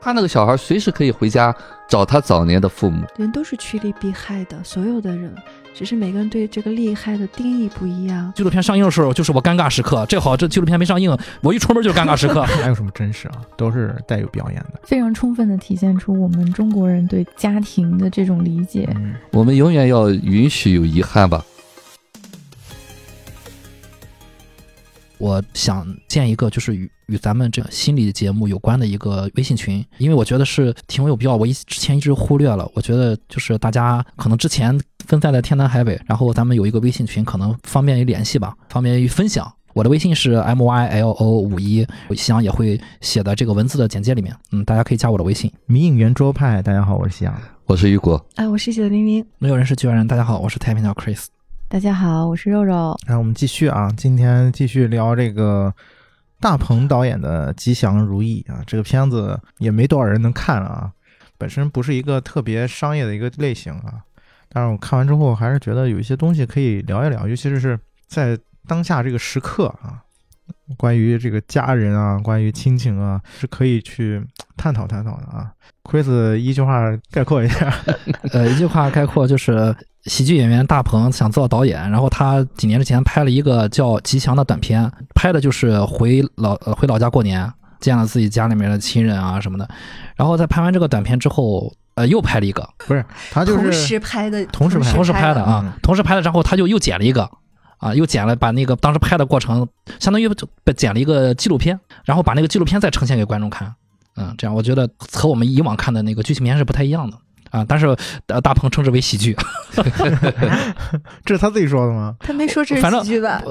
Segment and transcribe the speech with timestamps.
[0.00, 1.54] 他那个小孩随时可以回家
[1.88, 3.04] 找他早年的父母。
[3.16, 5.34] 人都是趋利避害的，所有的人，
[5.74, 8.32] 只是每个人对这个利害的定义不一样。
[8.34, 10.06] 纪录片上映的时候，就是我尴尬时刻。
[10.06, 12.46] 这好，这纪录片没上映，我一出门就是尴尬时刻。
[12.60, 13.42] 哪有什么真实啊？
[13.56, 14.80] 都是带有表演的。
[14.84, 18.88] 非常充分的体现出我们中国人对家庭的这种理解。
[18.96, 21.44] 嗯，我们永远要允许有遗憾吧。
[25.20, 31.36] 我想建一个，就是与与咱们这个心理节目有关的一个微信群，因为我觉得是挺有必要。
[31.36, 39.46] 我一之前一直忽略了，我觉得就是大家可能之前分散在天南海北，然后咱们有一个微信群，可能方便于联系吧，方便于分享。
[39.74, 44.34] 我的微信是 m y l o 五一，夕阳也会写在这个文字的简介里面。
[44.52, 45.52] 嗯，大家可以加我的微信。
[45.66, 47.34] 迷影圆桌派，大家好，我是夕阳。
[47.66, 50.08] 我是雨果，哎，我是写的明明，没有人是局外人。
[50.08, 51.26] 大家好，我是太平鸟 Chris。
[51.70, 52.98] 大家好，我是肉肉。
[53.06, 55.72] 然后我们继续啊，今天继续聊这个
[56.40, 60.90] 大鹏导演的《吉祥如意》啊，这个片子也没多少人能看了啊，
[61.38, 64.02] 本身不是一个特别商业的一个类型啊，
[64.48, 68.36] 但是我看完之后还是觉得有一些东西可以聊一聊，尤其是是在
[68.66, 70.02] 当下这个时刻啊，
[70.76, 74.20] 关于这个家人啊，关于亲情啊，是可以去
[74.56, 75.52] 探讨探讨的啊。
[75.84, 77.72] Chris 一句话概括一下，
[78.34, 79.72] 呃，一句话概括就是
[80.04, 89.68] 喜剧演员大鹏想做导演，然后他几年之前拍了一个叫《吉祥》的短片，拍的就是回老呃回老家过年，见了自己家里面的亲人啊什么的。
[90.16, 97.30] 然后在拍完这个短片之后，呃，又拍了一个，不是他就同是时拍的，同时拍同时拍的嗯啊，同时拍的，然后他就又剪了一个。
[97.78, 99.66] 啊，又剪了，把那个当时拍的过程，
[99.98, 103.74] 相当于就剪了一个纪录片，然后把那个纪录片再呈现给观众看。
[104.16, 107.16] 嗯，这样我觉得和我们以往看的那个剧情片是不太一样的
[107.50, 107.64] 啊。
[107.68, 107.94] 但是
[108.26, 109.36] 呃，大鹏称之为喜剧，
[111.24, 112.14] 这是他自己说的吗？
[112.20, 113.42] 他没说这是反正喜剧吧？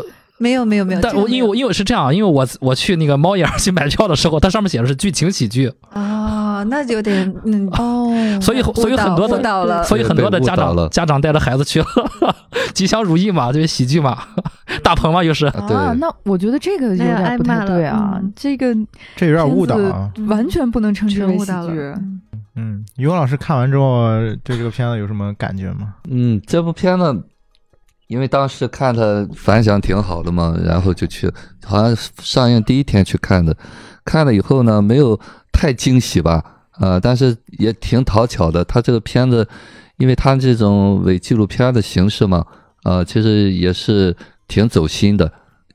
[0.41, 8.09] 没有没有没有，但我因为我因为是这样，因为我我去那个猫眼去买票的时候，它上面写的是剧情喜剧，哦，那就有点嗯哦，
[8.41, 11.88] 所以所以很多的所以很多的家长家长带着孩子去了，
[12.73, 14.18] 吉祥如意嘛，就是喜剧嘛，
[14.81, 15.46] 大鹏嘛又是。
[15.47, 18.73] 啊那我觉得这个有点不太对啊，嗯这个
[19.18, 19.75] 这有点误导
[20.28, 22.02] 完全不能称之为喜全误导了剧。
[22.97, 24.09] 于文老师看完之后
[24.44, 25.95] 对这个片子有什么感觉吗？
[26.09, 27.23] 嗯，这部片子，
[28.07, 31.31] 因为当时看它反响挺好的嘛，然后就去，
[31.63, 33.55] 好像上映第一天去看的，
[34.03, 35.19] 看了以后呢，没有
[35.51, 36.44] 太惊喜吧，
[36.79, 38.66] 呃，但是也挺讨巧的。
[38.66, 39.47] 它这个片子，
[39.97, 42.45] 因为它这种伪纪录片的形式嘛，
[42.83, 44.16] 呃，其实也是
[44.47, 45.31] 挺走心的。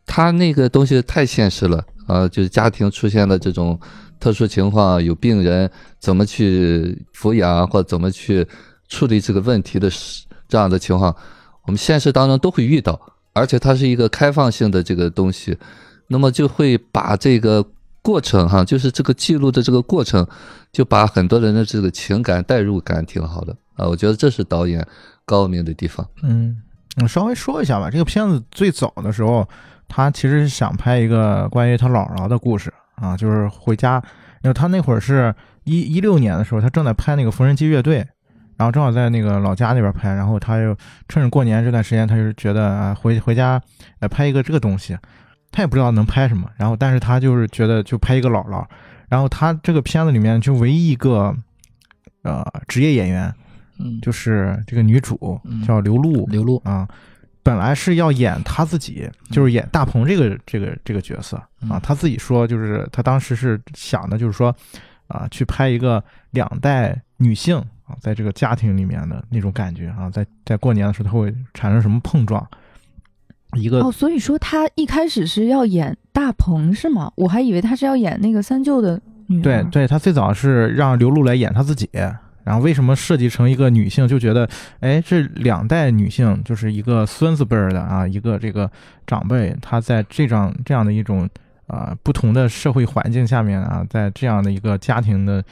[0.07, 3.79] 它那个东西太现实了，呃，就是家庭出现了这种
[4.21, 8.47] 特殊情况，有病人怎么去抚养或怎么去
[8.89, 11.15] 处理这个问题的时这样的情况，
[11.67, 13.01] 我们现实当中都会遇到，
[13.33, 15.57] 而且它是一个开放性的这个东西，
[16.09, 17.65] 那么就会把这个
[18.03, 20.27] 过程哈，就是这个记录的这个过程，
[20.71, 24.87] 就把很多人的这个情感代入感挺好的啊，我觉得这是导演
[25.25, 26.07] 高明的地方。
[26.23, 26.55] 嗯，
[27.03, 27.91] 我稍微说一下吧。
[27.91, 29.49] 这个片子最早的时候，
[29.97, 34.03] 他其实是想拍一个关于他姥姥的故事啊，就是回家，
[34.43, 35.33] 因为他那会儿是
[35.63, 37.99] 一一六年的时候，他正在拍那个缝纫机乐队，
[38.57, 40.77] 然后正好在那个老家那边拍，然后他又
[41.09, 43.63] 趁着过年这段时间，他就觉得啊，回回家
[44.01, 44.99] 呃拍一个这个东西，
[45.53, 48.67] 他也不知道能拍什么，然后但是他就是觉得就拍一个姥姥，
[49.09, 51.33] 然后他这个片子里面就唯一一个
[52.23, 53.33] 呃职业演员，
[53.79, 55.63] 嗯，就是这个女主嗯。
[55.63, 56.89] 叫刘露，刘露，啊，
[57.45, 61.81] 本来是要演他自己，就是演大鹏这个这个这个角色啊嗯。
[61.83, 64.53] 他自己说，就是他当时是想的，就是说
[65.07, 72.45] 啊，去拍一个两代女性啊，在这个家庭里面的那种感觉啊，在在过年的时候，他会产生什么碰撞？
[73.53, 77.13] 一个哦，所以说他一开始是要演大鹏是吗？
[77.15, 79.43] 我还以为他是要演那个三舅的女儿。
[79.43, 81.89] 对对，他最早是让刘露来演他自己，
[82.45, 84.49] 然后为什么设计成一个女性，就觉得，
[84.81, 88.71] 哎，这两代女性就是一个孙子辈儿的啊，一个这个
[89.07, 91.29] 长辈，她在这样这样的一种
[91.67, 95.43] 啊、不同的社会环境下面啊，在这样的一个家庭的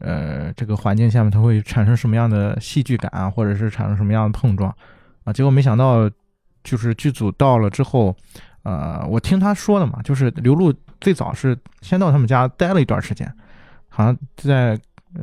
[0.00, 4.74] 呃这个环境下面，它会产生什么样的戏剧感啊，或者是产生什么样的碰撞
[5.22, 5.32] 啊？
[5.32, 6.10] 结果没想到，
[6.64, 8.14] 就是剧组到了之后，
[8.64, 13.32] 呃，我听他说的嘛，就是刘露最早是先到他们家待了一段时间，
[13.88, 14.76] 好像在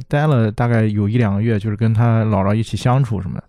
[0.08, 3.44] 待了大概有一两个月，就是跟他姥姥一起相处什么的。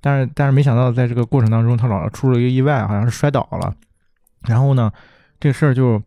[0.00, 3.72] 但是但是没想到在这个过程当中，他姥姥出了一个意外，好像是摔倒了。
[4.48, 4.90] 然后呢，
[5.38, 6.02] 这事儿就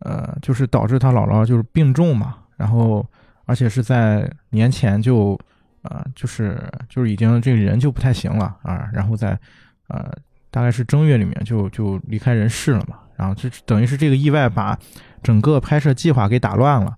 [0.00, 3.06] 呃就是导致他姥姥就是病重嘛，然后
[3.46, 5.38] 而且是在年前就
[5.82, 9.38] 呃就是就是已经这个人就不太行了啊，然后在
[9.88, 10.12] 呃
[10.50, 12.96] 大概是正月里面就就离开人世了嘛。
[13.16, 14.78] 然后就等于是这个意外把
[15.22, 16.94] 整个拍摄计划给打乱了。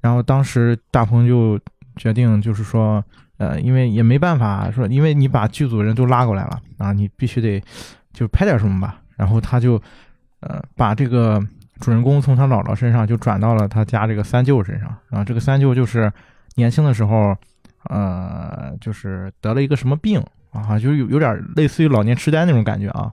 [0.00, 1.58] 然后当时大鹏就
[1.96, 3.04] 决定，就是说，
[3.38, 7.62] 呃，因为也没办法说，因为你把剧组人都拉过来了啊，你必须得
[8.12, 9.00] 就拍点什么吧。
[9.16, 9.80] 然后他就，
[10.40, 11.40] 呃，把这个
[11.80, 14.88] 主人公从他姥姥身上就转到了他家这个三舅身上。
[15.08, 16.12] 然后这个三舅就是
[16.56, 17.36] 年轻的时候，
[17.90, 23.10] 呃，就是得了一个什么病啊，就有有点类似于老年痴呆那种感觉啊。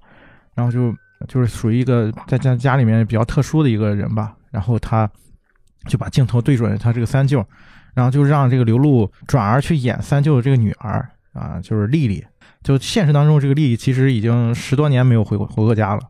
[0.55, 0.93] 然后就
[1.27, 4.35] 就是属于一个在家家里面比较特殊的一个人吧。
[4.51, 5.09] 然后他。
[5.87, 7.43] 就把镜头对准他这个三舅，
[7.93, 12.25] 然后就让这个刘露转而去演三舅的这个女儿啊，就是丽丽。
[12.63, 16.01] 就现实当中，这个丽丽其实已经十多年没有回过回过家了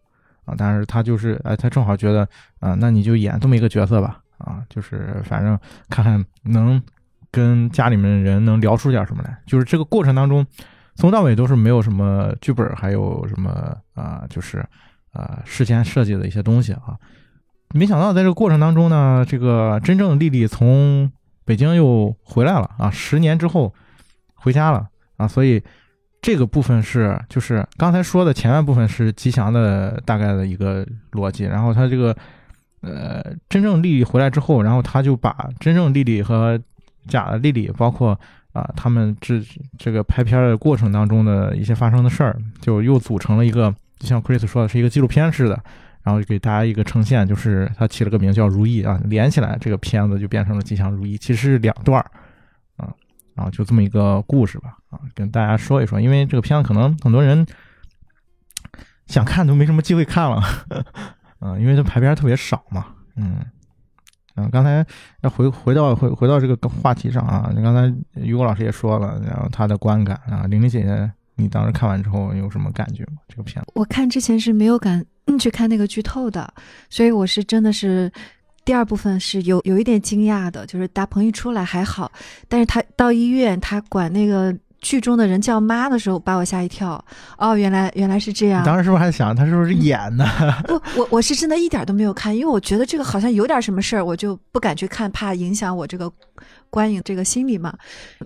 [0.44, 2.28] 啊，但是她就是哎，她正好觉得
[2.60, 5.58] 啊，那你就演这么一个角色吧啊，就是反正
[5.90, 6.82] 看看能
[7.32, 9.38] 跟家里面人能聊出点什么来。
[9.46, 10.46] 就是这个过程当中，
[10.96, 14.60] 从到尾都是没有什么剧本，还有什么啊，就是
[15.14, 16.98] 啊事先设计的一些东西啊。
[17.74, 21.10] 没想到在这个过程当中呢，这个真正丽丽从
[21.46, 23.74] 北京又回来了啊，十年之后
[24.36, 25.62] 回家了啊，所以
[26.22, 32.16] 这个部分是就是刚才说的前半部分是吉祥的大概的一个逻辑，然后他这个
[32.82, 36.60] 呃真正丽丽回来之后，然后他就把真正丽丽和
[37.08, 38.20] 假的丽丽，包括
[38.54, 39.42] 啊他们这
[39.78, 45.64] 这个拍片的过程当中的一些发生的事儿，就又组成了一个，就像 Chris 说的是一个纪录片似的。
[46.04, 52.12] 然后给大家一个呈现，就是他起了个名叫《如意》啊，连起来这个片子就变成了《吉祥如意》，其实是两段儿
[52.78, 52.92] 啊，
[53.36, 57.46] 然后就这么一个故事吧啊，跟大家说一说，因为这个片子可能很多人
[59.06, 60.42] 想看都没什么机会看了，
[61.40, 63.38] 嗯， 因为它排片特别少嘛，嗯
[64.36, 64.84] 嗯，刚才
[65.22, 73.18] 要回回到回回到这个话题上啊，你刚才于果老师也说了，然后他的观感啊，玲玲姐姐，你当时看完之后有什么感觉吗？
[73.28, 75.06] 这个片子我看之前是没有感。
[75.40, 76.54] 去看那个剧透的，
[76.90, 78.12] 所以我是真的是
[78.66, 82.12] 第二部分是有有一点惊讶的，就是大鹏一出来还好，
[82.48, 87.04] 但是他到医院，他管那个剧中的人叫妈的时候，把我吓一跳。
[87.38, 88.64] 哦，原来原来是这样。
[88.66, 90.26] 当时是不是还想他是不是演的？
[90.68, 96.12] 不，我我是真的一点都没有看，因为我觉得这个好像有点什么事儿，我就不敢去看，怕影响我这个
[96.70, 97.74] 观影这个心理嘛。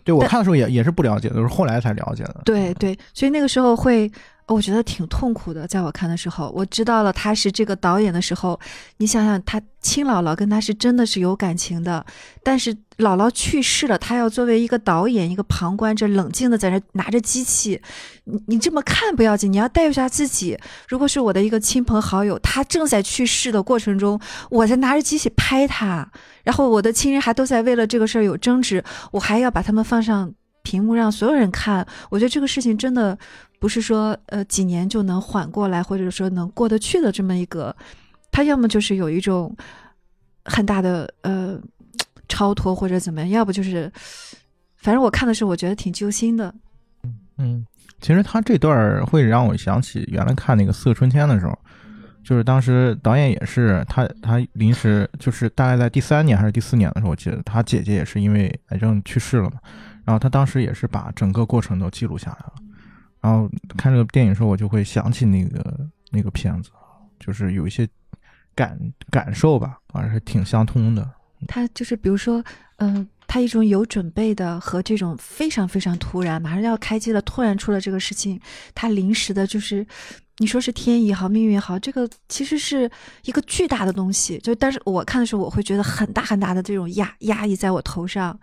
[0.03, 2.41] 对我看的时候也也是不了解，都是后来才了解的。
[2.45, 4.11] 对对，所以那个时候会。
[4.47, 8.59] 我觉得挺痛苦的，在我看的时候，我知道了他是这个导演的时候，
[8.97, 12.05] 你想想，他亲姥姥跟他是真的是有感情的，
[12.43, 17.81] 但是姥姥去世了，他要作为一个导演，一个旁观者，冷静的在那拿着机器，
[18.25, 20.55] 你你这么看不要紧，你要带入下自己。
[20.87, 24.19] 如果是我的一个亲朋好友，他正在去世的过程中，
[24.51, 26.07] 我在拿着机器拍他，
[26.43, 30.31] 然后我的亲人还都在为了这个事儿有争执，我还要把他们放上
[30.61, 33.17] 屏幕让所有人看，我觉得这个事情真的。
[33.59, 37.75] 不是说呃几年就能缓过来，或者说能过得去的这么一个，
[38.31, 39.55] 他要么就是有一种
[40.43, 41.59] 很大的呃
[42.27, 43.91] 超脱或者怎么样，要不就是，
[44.77, 46.53] 反正我看的时候我觉得挺揪心的。
[47.37, 47.65] 嗯，
[48.01, 51.57] 其实他这段会让我想起原来看那个《四个春天》的时候，
[52.23, 59.59] 就是当时导演也是他他临时就是大概在第三年还是第四年的时候，我记得他姐姐也是因为癌症去世了嘛，
[60.05, 62.53] 然后他当时也是把整个过程都记录下来了。
[63.25, 66.69] 然后看这个电影的时候，我就会想起那个那个片子，
[67.19, 67.89] 就是有一些
[68.53, 68.79] 感
[69.09, 71.09] 感受吧，反正是挺相通的。
[71.47, 72.43] 他就是比如说，
[72.77, 78.39] 嗯，他一种有准备的和这种非常非常突然，马上要开机了，突然出了这个事情，
[78.75, 79.83] 他临时的，就是
[80.39, 82.89] 你说是天意也好，命运也好，这个其实是
[83.23, 84.37] 一个巨大的东西。
[84.39, 88.37] 就但是我看的时候，我会觉得很大很大的这种压压抑在我头上。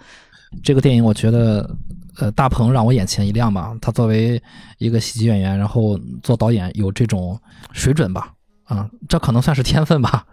[0.63, 1.77] 这个电影我觉得，
[2.19, 3.75] 呃，大鹏让我眼前一亮吧。
[3.81, 4.43] 他作为
[4.79, 7.39] 一个喜剧演员，然后做导演有这种
[7.73, 8.33] 水准吧，
[8.65, 10.27] 啊，这可能算是天分吧，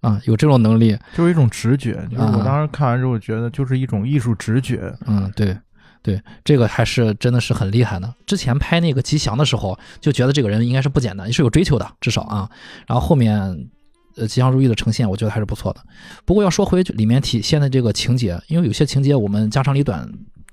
[0.00, 2.04] 啊，有这种能力，就是一种直觉。
[2.10, 4.92] 就是我当时看完之后觉得，就是一种艺术直觉。
[5.06, 5.56] 嗯，对，
[6.02, 8.14] 对，这个还是真的是很厉害的。
[8.26, 12.50] 之前拍那个吉祥的时候，就觉得这个人应该是不简单，是有追求的，至少啊。
[12.86, 13.68] 然后后面。
[14.16, 15.80] 呃，吉祥如意的呈现，我觉得还是不错的。
[16.24, 20.06] 不过要说回里面体现的这个情节，因为有些情节我们家长里短，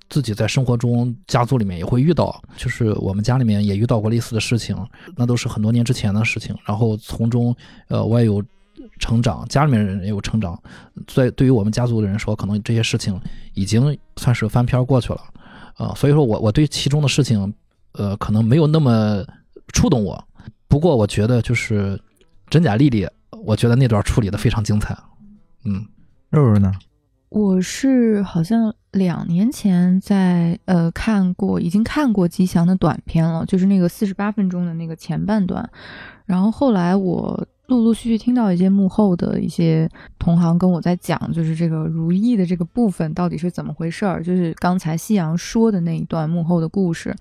[0.09, 4.77] 自己在生活中家族里面也会遇到，就是我们家里面也遇到过类似的事情，
[5.15, 6.55] 那都是很多年之前的事情。
[6.65, 7.53] 然后从中，
[7.87, 8.43] 呃，我也有
[8.99, 10.57] 成长，家里面人也有成长。
[11.07, 13.19] 在对于我们家族的人说，可能这些事情
[13.55, 15.21] 已经算是翻篇过去了，
[15.77, 17.53] 啊，所以说我我对其中的事情，
[17.93, 19.23] 呃，可能没有那么
[19.73, 20.21] 触动我。
[20.67, 21.99] 不过我觉得就是
[22.49, 23.07] 真假丽丽。
[23.43, 24.97] 我觉得那段处理的非常精彩，
[25.63, 25.85] 嗯，
[26.29, 26.71] 肉肉呢？
[27.29, 35.69] 我是好像两年前在呃看过，已经看过吉祥的短片了，就是那个四十八分钟的那个前半段，
[36.25, 47.13] 然后后来我陆陆续续听到一些幕后的一些同行跟我在讲，就是这个如意的这个部分到底是怎么回事儿，就是刚才夕阳说的那一段幕后的故事。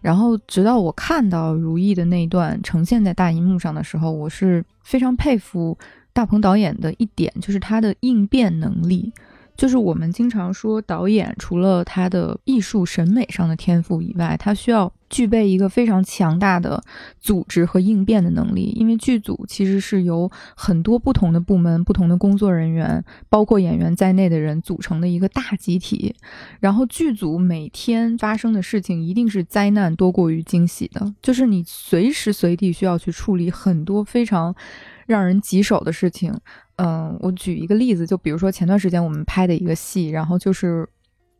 [0.00, 5.76] 然后直到我看到如意的那一段呈现在大荧幕上的时候，我是非常佩服
[6.14, 9.12] 大鹏导演的一点，就是他的应变能力。
[9.54, 16.82] 就是我们经常说，导演除了他的艺术审美上的天赋以外，他需要具备一个非常强大的
[17.20, 18.72] 组织和应变的能力。
[18.76, 26.14] 因为剧组其实是由很多不同的部门、不同的工作人员，包括演员在内的人组成的一个大集体。
[26.60, 34.54] 然后剧组每天发生的事情一定是灾难多过于惊喜的，就是你随时随地需要去处理很多非常
[35.06, 36.32] 让人棘手的事情。
[36.76, 40.88] 嗯，我举一个例子，就比如说前段时间我们拍的一个戏，然后就是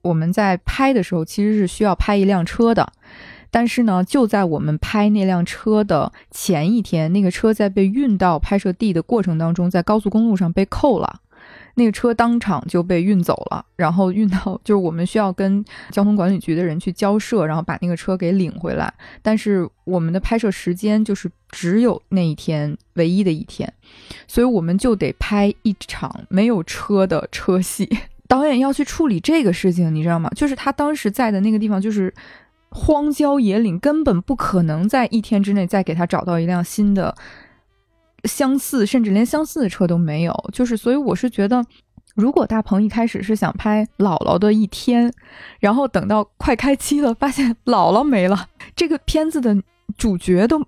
[0.03, 2.93] 我们在拍的时候其实是需要拍一辆车的，
[3.51, 11.21] 但是呢，就在我们拍那辆车的前一天，那个车在被运到拍摄地的过程当中，在高速公路上被扣了。
[11.77, 18.93] 那个车当场就被运走了，然后运到就是我们需要跟交通管理局的人去交涉，然后把那个车给领回来。
[19.23, 23.73] 但是我们的拍摄时间就是只有那一天唯一的一天，
[24.27, 27.89] 所以我们就得拍一场没有车的车戏。
[28.29, 30.29] 导演要去处理这个事情，你知道吗？
[30.37, 32.13] 就是他当时在的那个地方就是
[32.71, 37.15] 荒郊野岭，根本不可能在一天之内再给他找到一辆新的。
[38.25, 41.65] 相似，甚至连相似的车都没有，就是所以我是觉得，
[42.15, 45.13] 如果大鹏一开始是想拍姥姥的一天，
[45.59, 49.57] 然后等到快开机了，发现姥姥没了，这个片子的
[49.97, 50.61] 主角都。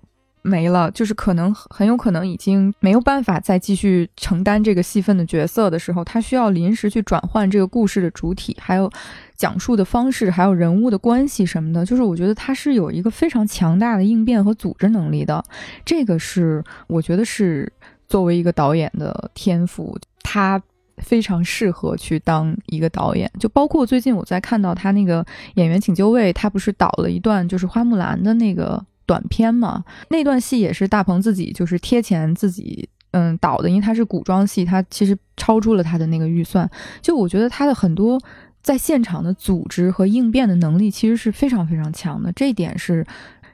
[0.45, 8.91] 没了，就是可能很有可能已经没有办法再继续承担这个戏份的角色的时候，他需要临时去转换这个故事的主体，还有
[9.37, 11.85] 讲述的方式，还有人物的关系什么的。
[11.85, 15.41] 就是我觉得他是有一个非常强大的应变和组织能力的，
[15.85, 17.71] 这个是我觉得是
[18.09, 20.61] 作为一个导演的天赋，他
[20.97, 23.31] 非常适合去当一个导演。
[23.39, 28.85] 就包括最近我在看到他那个演员请就位，他不是导了一段就是花木兰的那个。
[29.05, 36.69] 短片嘛，那段戏也是大鹏自己就是贴钱自己嗯导的，因为他是古装戏，他其实超出了他的那个预算。
[37.01, 38.19] 就我觉得他的很多
[38.61, 43.05] 在现场的组织和应变的能力其实是非常非常强的，这一点是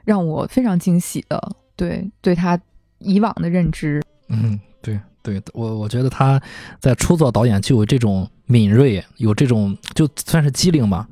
[0.04, 1.56] 让我非常惊喜的。
[1.76, 2.58] 对，对他
[2.98, 6.40] 以往的认知，嗯，对对，我我觉得他
[6.78, 11.08] 在初作导演就有这种敏锐，有这种就算是机灵吧。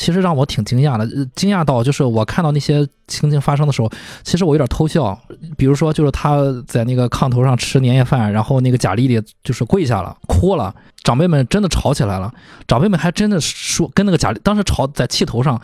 [0.00, 3.92] 其实让我挺惊讶的，惊讶到就是我看到那些情景发生的时候，
[4.24, 5.20] 其实我有点偷笑。
[5.58, 12.32] 比如说，就是他在那个炕头上吃年夜饭，然后那个贾丽丽就是跪下了，哭了，长辈们真的吵起来了。
[12.66, 15.60] 长辈们还真的说跟那个贾丽当时吵在气头上，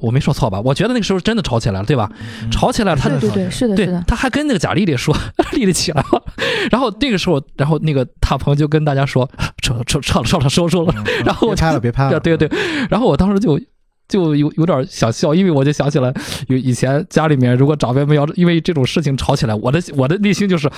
[0.00, 0.60] 我没说错吧？
[0.60, 2.10] 我觉得那个时候真的吵起来了，对吧？
[2.50, 4.04] 吵起来了，他对对对，是的，是的。
[4.06, 5.16] 他还跟那个贾丽丽说，
[5.52, 6.22] 丽丽起来了。
[6.70, 9.28] 然后那个时候，然后那个大鹏就跟大家说，
[9.62, 10.94] 撤撤撤了，撤了，收收了。
[11.24, 12.20] 然后我拍了，别拍了。
[12.20, 12.58] 对对对。
[12.90, 13.60] 然后我当时就。
[14.08, 16.14] 就有有点想笑，因为我就想起来，
[16.46, 20.70] 有以前家里面如果长辈们要因为这种事情吵起来，我的我的内心就是，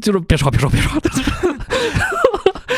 [0.00, 0.92] 就是别吵别吵别说。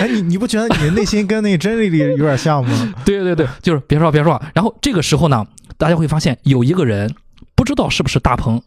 [0.01, 2.95] 哎，你你不觉得你的内心跟那个真丽丽有点像吗？
[3.05, 4.41] 对对对，就是别说别说。
[4.55, 5.45] 然后这个时候呢，
[5.77, 7.13] 大家会发现有一个人
[7.55, 8.63] 不知道是不是大鹏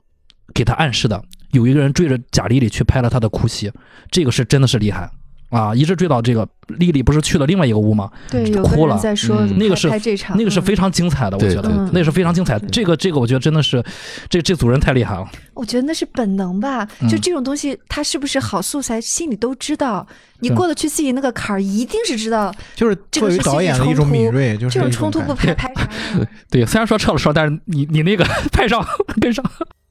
[0.53, 3.71] 给他暗示的，有一个人追着贾丽丽去拍了他的哭戏，
[4.09, 5.09] 这个是真的是厉害。
[5.51, 6.47] 啊，一直追到这个
[6.79, 8.09] 丽丽不是去了另外一个屋吗？
[8.29, 8.97] 对，哭了。
[8.97, 9.87] 在说那个是
[10.35, 12.57] 那个是非常精彩的，我觉得那是非常精彩。
[12.71, 13.83] 这个这个，我觉得真的是
[14.29, 15.29] 这这组人太厉害了。
[15.53, 20.07] 我觉得那是本能吧，就这种东西，他是不是好素材，心里都知道。
[20.39, 22.51] 你过得去自己那个坎儿，一定是知道。
[22.73, 25.71] 就是作为导演的一种敏锐，就是这种冲突不拍拍？
[26.49, 28.83] 对，虽然说撤了说，但是你你那个 拍上
[29.19, 29.43] 跟上。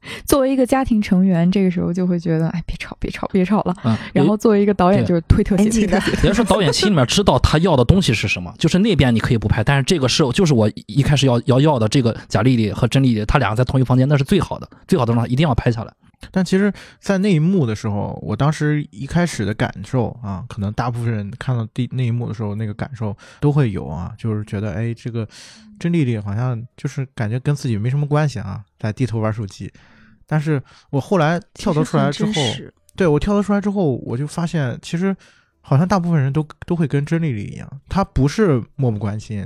[0.27, 3.77] 作为一个家庭成员，这个时候就会觉得，哎，别吵，别吵，别吵了。
[3.85, 3.97] 嗯。
[4.13, 6.13] 然后作为一个导演，就是推特写推特写。
[6.23, 15.93] 别 说导演心里面知道他要的东西是什么，就是那边你可以不拍，但是这个是就是我一开始要要要的这个贾丽丽和甄丽丽，他俩在同一房间，那是最好的，最好的状态一定要拍下来。
[16.31, 25.27] 但其实，在那一幕的时候，我当时一开始的感受啊，可能大部分人看到第那一幕的时候，那个感受都会有啊，就是觉得，哎，这个
[25.79, 29.73] 甄丽丽好像就是感觉跟自己没什么关系啊，在低头玩手机。
[30.31, 32.33] 但是我后来跳脱出来之后，
[32.95, 35.15] 对我跳脱出来之后，我就发现其实
[35.61, 39.45] 好像大部分人都都会跟真丽丽一样，她不是漠不关心，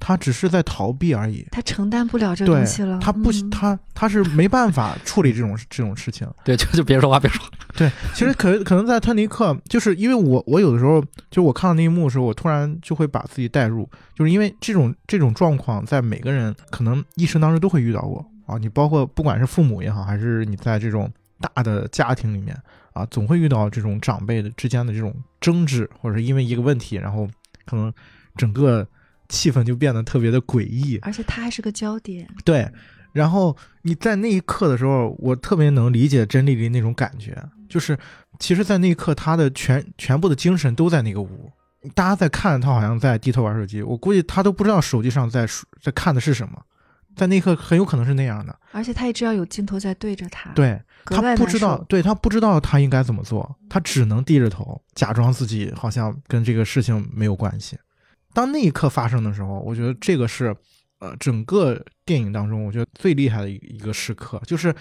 [0.00, 1.46] 她只是在逃避而已。
[1.52, 6.28] 她承担不了这东西了，她不，她她是没办法处理这种这种事情。
[6.44, 7.40] 对，就就别说话，别说。
[7.76, 18.24] 对，其实可可能在特尼克，就是因为我我有的时候就我看到那一幕的时候，我突然就会把自己带入，就是因为这种这种状况在每个人可能一生当中都会遇到过。
[18.46, 21.10] 啊，你包括不管是父母也好，还是你在这种
[21.40, 22.56] 大的家庭里面
[22.92, 27.28] 啊，总会遇到这种长辈的之间的这种争执，或者是因为一个问题，然后
[27.64, 27.92] 可能
[28.36, 28.86] 整个
[29.28, 30.98] 气氛就变得特别的诡异。
[31.02, 32.28] 而且他还是个焦点。
[32.44, 32.70] 对，
[33.12, 37.36] 然后你在那一刻的时候，我特别能理解甄丽丽那种感觉，
[37.68, 37.98] 就是
[38.38, 41.52] 其实，在那一刻，她的全全部的精神都在那个屋。
[41.94, 45.46] 大家在看他，好像在低头玩手机，我估计他都不知道手机上在
[45.82, 46.58] 在看的是什么，
[47.16, 48.58] 在那一刻很有可能是那样的。
[48.72, 57.78] 而且他也知道有镜头在对着他，，对他不知道，对他不知道他应该怎么做，他只能低着头，假装自己好像跟这个事情没有关系。
[58.32, 60.54] 当那一刻发生的时候，我觉得这个是，
[60.98, 64.74] 呃，整个电影当中我觉得最厉害的一一个时刻，就是，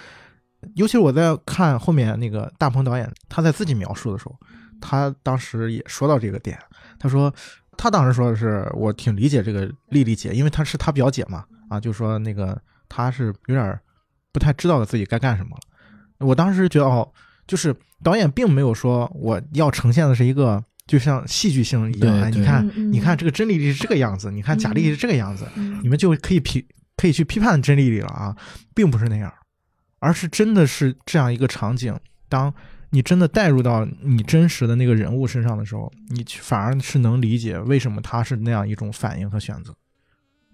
[0.74, 4.36] 尤其是我在看后面那个大鹏导演他在自己描述的时候，
[4.82, 6.58] 他当时也说到这个点，
[6.98, 7.32] 他说
[7.78, 13.80] 他当时说的是我挺理解这个丽丽姐，因为她是他表姐嘛，啊，就说那个他是有点
[14.32, 16.26] 不太知道自己该干什么了。
[16.26, 17.12] 我当时觉得哦，
[17.48, 26.66] 就是导演并没有说我要呈现的是一个就像戏剧性一样，哎，你看，你看这个真丽丽是这个样子，你看贾丽丽是这个样子，嗯你们就可以批
[26.98, 28.36] 可以去批判真丽丽了啊，
[28.74, 29.34] 并不是那样，
[30.00, 31.98] 而是真的是这样一个场景，
[32.30, 32.54] 当
[32.92, 39.76] 你真的带入到你真实的那个人物身上的时候，你反而是能理解为什么他是那样一种反应和选择。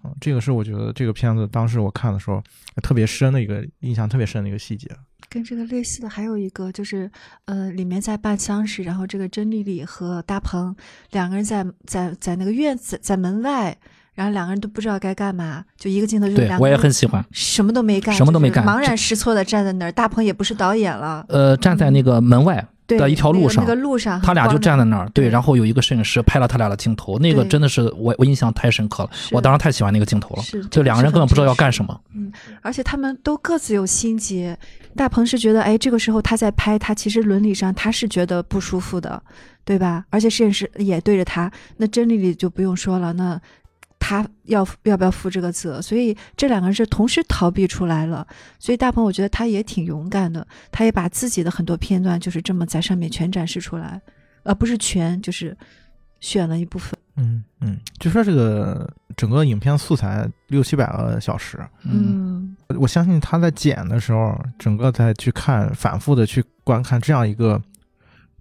[0.02, 2.42] 啊，这个是我觉得这个片子当时我看的时候
[2.82, 4.88] 特别深的一个印象特别深的一个细节。
[5.28, 7.08] 跟这个类似的还有一个就是，
[7.44, 10.74] 呃，里面在办丧事，然后这个甄丽丽和大鹏
[11.12, 13.76] 两个人在在在那个院子在门外，
[14.14, 17.24] 然后两个人都不知道该干嘛，就一个镜头就是对我也两个人很喜欢。
[17.30, 19.92] 什么都没干，什么都没干茫然失措的站在那儿。
[19.92, 32.00] 大鹏也不是导演了，呃，站在那个门外对的一条路上那个那个路上，他俩就站在那儿，对，然后后有一个摄影师拍了他俩的镜头，那个真的是我我印象太深刻了，我当时太喜欢那个镜头了，是就两个人根本不知道要干什么。
[32.14, 32.32] 嗯，
[32.62, 34.56] 而且他们都各自有心结。
[34.96, 39.22] 大鹏是觉得，哎，这个时候他在拍，他其实伦理上他是觉得不舒服的，
[39.64, 40.04] 对吧？
[40.10, 43.40] 而且摄影师也对着他，那甄丽丽就不用说了，那
[44.00, 45.80] 他要要不要负这个责？
[45.80, 48.26] 所以这两个人是同时逃避出来了。
[48.58, 54.00] 所以大鹏，我觉得他也挺勇敢的，他也把自己的很多片段就是这么在上面全展示出来，
[54.42, 55.56] 呃，不是全，就是
[56.18, 56.98] 选了一部分。
[57.16, 67.60] 嗯嗯，就说这个整个影片素材六七百个小时，嗯，嗯我相信他在剪的时候，整个在去看，反复的去观看这样一个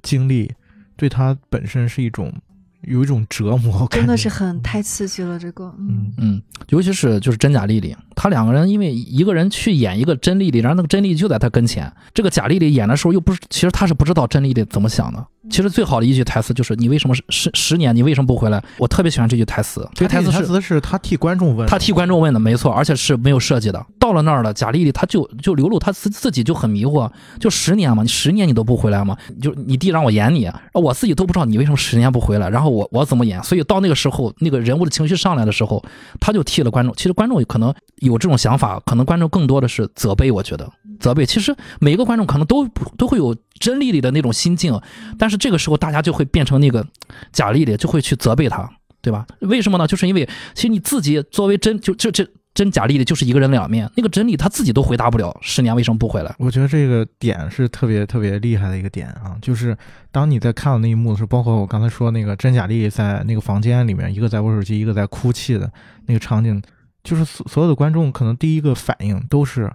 [0.01, 0.49] 经历，
[0.95, 2.33] 对他本身是一种
[2.81, 15.25] 有一种折磨，感真的是很太刺激了，这个，嗯嗯嗯，尤其是就是真假丽丽，他两个人因为一个人去演一个真丽丽，然后那个真丽丽就在他跟前，这个假丽丽演的时候又不是，其实他是不知道真丽丽怎么想的。
[15.49, 23.85] 其实最好的一句台词就是“你为什么十十年你为什么不回来？”我特别喜欢这句台词，这个台词是词是他替观众问的，他替观众问的，没错，而且是没有设计的。
[23.99, 27.09] 到了那儿了，贾丽丽她就就流露她自自己就很迷惑，
[27.39, 29.17] 就十年嘛，你十年你都不回来吗？
[29.41, 33.41] 就你弟让我演你，我自己都不知道你为什么十年不回来，然后我我怎么演？
[33.43, 35.83] 所以到那个时候，那个人物的情绪上来的时候，
[36.19, 36.95] 他就替了观众。
[36.95, 41.25] 其实观众可能有这种想法，可能观众更多的是责备，我觉得责备。
[41.25, 44.79] 其实每一个观众可能都都会有真丽丽的那种心境，
[45.17, 46.85] 但是这个时候大家就会变成那个
[47.31, 48.69] 假丽丽，就会去责备她。
[49.01, 49.25] 对吧？
[49.39, 49.87] 为什么呢？
[49.87, 56.35] 就是因为其实你自己作为真就就这真假丽丽就是一个人两面，那个真理他自己都回答不了，十年为什么不回来？
[56.37, 59.75] 我觉得这个点是特别特别厉害的一个点啊，就是
[60.11, 65.71] 当你在看到那一幕的时候，包括我刚才说那个真假丽在那个房间里面，一个在玩手机，一个在哭泣的
[66.07, 66.61] 那个场景，
[67.01, 69.71] 就是所所有的观众可能第一个反应都是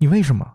[0.00, 0.46] 你为什么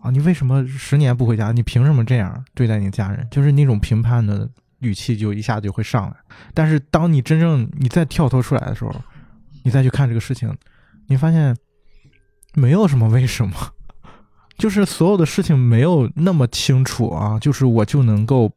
[0.00, 0.10] 啊？
[0.10, 1.52] 你为什么十年不回家？
[1.52, 3.26] 你凭什么这样对待你家人？
[3.30, 4.48] 就是那种评判的
[4.80, 6.16] 语气就一下就会上来。
[6.54, 8.94] 但是当你真正你再跳脱出来的时候，
[9.62, 10.54] 你再去看这个事情，
[11.06, 11.56] 你发现
[12.54, 13.54] 没有什么为什么。
[14.58, 18.52] 就是所有的事情没有那么清楚啊，就是我就能够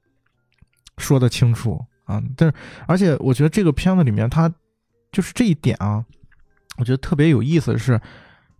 [0.97, 2.21] 说得清楚啊。
[2.35, 2.55] 但是，
[2.87, 4.53] 而且我觉得这个片子里面，它
[5.13, 6.03] 就是这一点啊，
[6.77, 7.99] 我觉得特别有意思的是，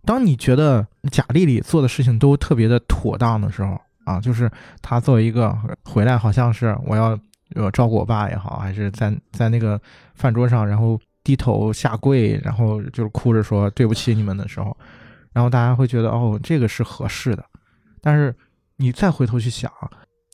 [0.04, 4.50] 当你觉得贾丽丽做的事情都特别的妥当的时候啊，就是
[4.82, 7.18] 她作为一个回来，好像是我要
[7.54, 9.80] 呃照顾我爸也好，还是在在那个
[10.14, 14.76] 饭桌上，然后低头下跪，然后就是哭着说对不起你们的时候。
[15.32, 17.44] 然后大家会觉得哦，这个是合适的，
[18.00, 18.32] 但是
[18.76, 19.70] 你再回头去想，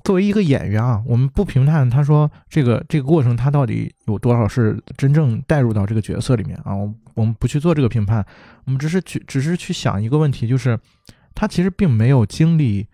[0.04, 8.24] 作为一个演员啊，我们不评判他说这个这个过程他到底有多少是真正带入到这个角色里面啊，我我们不去做这个评判，
[8.64, 10.78] 我们只是去只是去想一个问题，就是
[11.34, 12.86] 他其实并没有经历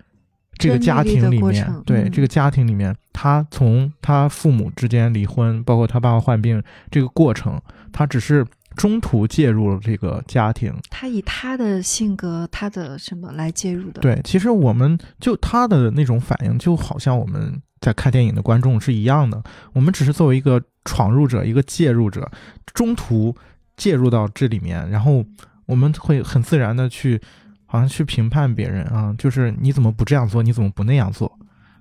[0.54, 7.60] 这个家庭里面，对、嗯、这个家庭里面，他从他父母之间离婚，包括他爸爸患病这个过程，
[7.92, 8.44] 他只是。
[8.76, 10.72] 中途介入了这个家庭。
[10.90, 19.42] 他以他的性格，他的什么来介入的？，对，其实我们就他的那种反应，就好像我们在看电影的观众是一样的。
[19.72, 22.30] 我们只是作为一个闯入者、一个介入者，
[22.74, 23.34] 中途
[23.76, 25.24] 介入到这里面，然后
[25.64, 27.20] 我们会很自然的去，
[27.64, 31.38] 好像去评判别人啊，就是你怎么不这样做，你怎么不那样做？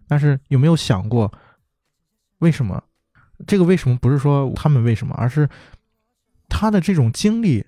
[0.07, 1.31] 但是有没有想过，
[2.39, 2.81] 为什么？
[3.45, 5.49] 这个为什么不是说他们为什么，而是
[6.49, 7.65] 他的这种经历，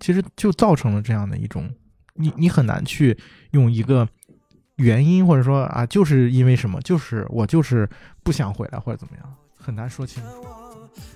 [0.00, 1.72] 其实就造成了这样的一种，
[2.14, 3.18] 你你很难去
[3.52, 4.08] 用一个
[4.76, 7.88] 原因或者说啊，就是因为什么，就是我就是
[8.22, 10.28] 不想回来或者怎么样，很难说清楚。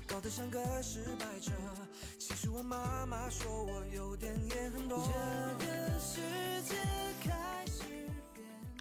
[0.06, 1.52] 搞得像个失败者，
[2.18, 4.98] 其实我妈妈说我有点也很多。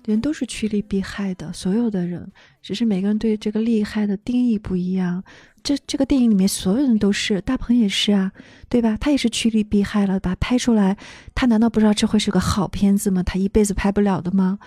[0.06, 5.22] 人都是趋利避害的，所有的人，只是每个人对这个利害的定义不一样。
[5.68, 8.32] 这这个电影里面所有人都是，大鹏也是啊，
[8.70, 8.96] 对吧？
[9.02, 10.96] 他也是趋利避害了，把拍出来，
[11.36, 13.22] 他难道不知道这会是个好片子吗？
[13.22, 14.60] 他一辈子拍不了的吗？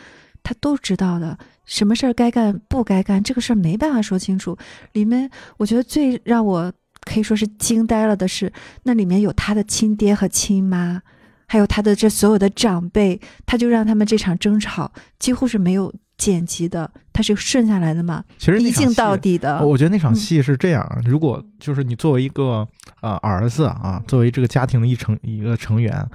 [0.43, 4.59] 他都知道的，什么事儿该干不该干，这个事儿没办法说清楚。
[4.93, 6.71] 里面我觉得最让我
[7.07, 11.01] 可以说是惊呆了的是，那里面有他的亲爹和亲妈，
[11.47, 19.67] 还有他的这所有的长辈，他就让他们这场争吵几乎是没有剪辑的，它是顺下来的嘛，其实一镜到底的。
[19.67, 22.69] 我觉得那场嗯戏是这样，如果就是你作为一个
[23.01, 26.07] 呃儿子啊，作为这个家庭的一成一个成员，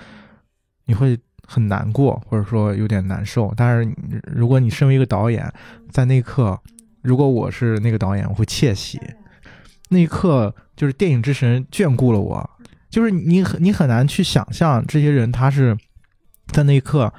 [0.86, 3.52] 你会很难过，或者说有点难受。
[3.58, 3.92] 但是
[4.32, 5.52] 如果你身为一个导演，
[5.90, 6.60] 在那一刻，
[7.02, 9.02] 如果我是那个导演，我会窃喜。
[9.90, 12.48] 那一刻，就是电影之神眷顾了我，
[12.92, 15.76] 就是你很你很难去想象这些人他是
[16.52, 17.12] 在那一刻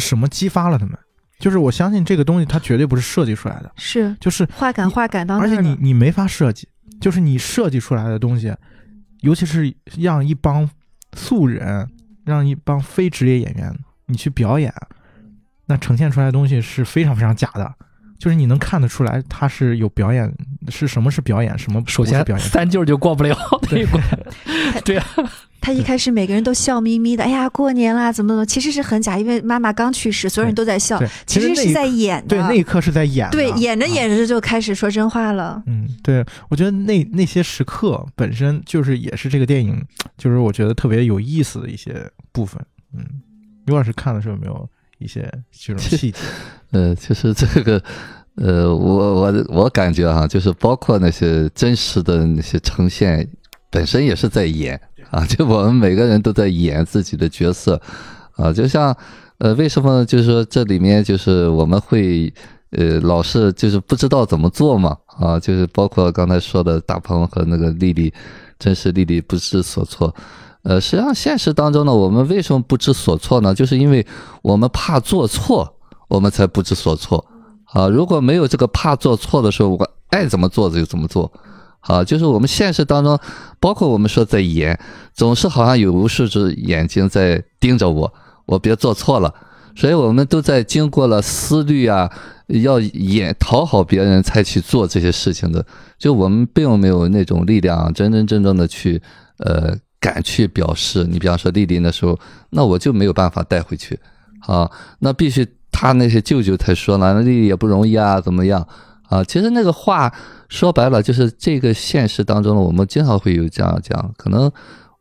[0.00, 0.98] 什么激发了他们。
[1.42, 6.68] 就是我相信这个东西，它绝对不是设计出来的，是就是画感画感到而且你你没法设计，
[7.00, 8.54] 就是你设计出来的东西，
[9.22, 10.70] 尤其是让一帮
[11.14, 11.90] 素人，
[12.24, 13.76] 让一帮非职业演员
[14.06, 14.72] 你去表演，
[15.66, 17.74] 那呈现出来的东西是非常非常假的。
[18.20, 20.32] 就是你能看得出来，他是有表演，
[20.68, 22.48] 是什么是表演，什么首先表演。
[22.48, 23.36] 三舅就过不了
[23.70, 24.02] 那一关，
[24.84, 25.06] 对啊，
[25.60, 32.28] 他一开始每个人都笑眯眯的，哎呀，过年啦，怎么怎么，其实是很假，因为妈妈刚去世，所有人都在笑，其实是在演的。
[32.28, 35.62] 对，那一刻是在演，对演着啊演着就开始说真话了。
[35.66, 39.80] 嗯，对，我觉得那那些时刻本身就是也是这个电影，
[40.18, 42.60] 就是我觉得特别有意思的一些部分。
[42.94, 43.04] 嗯，
[43.66, 46.18] 刘老师看的时候有没有一些这种细节？
[46.72, 47.82] 呃，其实这个，
[48.36, 53.28] 呃，我我我感觉哈、就是包括那些真实的那些呈现，
[53.70, 57.80] 本身也是在演啊， 就我们每个人都在演自己的角色
[58.36, 58.96] 啊，就像
[59.38, 62.32] 呃，为什么就是说这里面就是我们会
[62.70, 68.12] 呃老是就是不知道怎么做嘛啊，就是包括刚才说的大鹏和那个丽丽，
[68.58, 70.14] 真是丽丽不知所措。
[70.62, 73.54] 呃，实际上现实当中呢，我们为什么不知所措呢？
[73.54, 74.06] 就是因为
[74.40, 75.74] 我们怕做错，
[76.08, 77.22] 我们才不知所措
[77.72, 77.88] 啊。
[77.88, 81.32] 如果没有这个怕做错的时候，我爱怎么做就怎么做。
[81.80, 83.18] 啊，就是我们现实当中，
[83.58, 84.78] 包括我们说在演，
[85.12, 88.14] 总是好像有无数只眼睛在盯着我，
[88.46, 89.34] 我别做错了，
[89.74, 92.08] 所以我们都在经过了思虑啊，
[92.46, 95.66] 要演讨好别人才去做这些事情的。
[95.98, 99.02] 就我们并没有那种力量，真真正正的去
[99.38, 101.02] 呃敢去表示。
[101.10, 102.16] 你比方说丽丽那时候，
[102.50, 103.98] 那我就没有办法带回去
[104.46, 105.44] 啊，那必须
[105.82, 108.64] 他那些舅舅才说呢，那丽丽也不容易啊，怎么样
[109.08, 109.24] 啊？
[109.24, 110.14] 其实那个话
[110.48, 114.48] 说白了，就是这个现实当中呢，我们经常会有这样讲，可能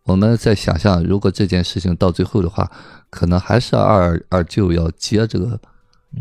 [0.06, 2.67] 我们在想象，如果这件事情到最后的话，
[3.12, 5.60] 可能还是二二舅要接这个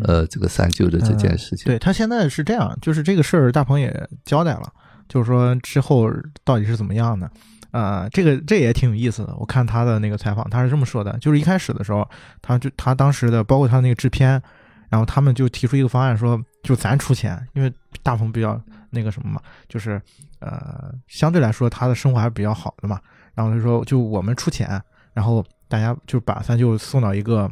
[0.05, 1.64] 呃这个三舅的这件事情。
[1.64, 4.70] 对他现在是这样，就是这个事儿，大鹏也交代了，
[5.09, 6.07] 就是说之后
[6.44, 7.31] 到底是怎么样的。
[7.73, 9.35] 呃，这个这也挺有意思的。
[9.37, 12.09] 我看他的那个采访，他是这么说的：，就是一开始的时候，
[12.43, 14.41] 他就他当时的，包括他那个制片，
[14.89, 20.01] 然后他们就提出一个方案说，就咱出钱，因为大鹏比较那个什么嘛，就是
[20.41, 23.01] 呃，相对来说他的生活还是比较好的嘛。
[23.35, 24.83] 然后他说，就我们出钱，
[25.15, 27.49] 然后大家就把三舅送到一个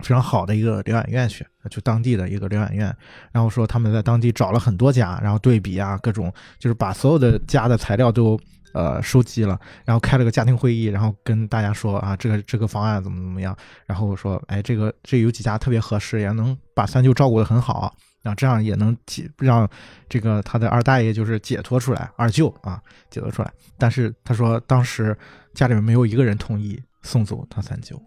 [0.00, 2.94] 非常好的一个疗养院去，就当地的一个疗养院。
[3.30, 8.38] 然后说他们在当地找了很多家，然后对比啊，各种就是把所有的家的材料都
[8.72, 13.56] 呃收集了，然后开了个家庭会议，然后跟大家说啊，这个这个方案怎么怎么样，
[13.86, 17.94] 然后说哎，这个这有几家特别合适，也能把三舅照顾得很好。
[18.22, 19.66] 然后这样也能解让
[20.06, 22.78] 这个他的二大爷就是解脱出来，二舅啊
[23.08, 23.50] 解脱出来。
[23.78, 25.16] 但是他说当时
[25.54, 27.98] 家里面没有一个人同意送走他三舅，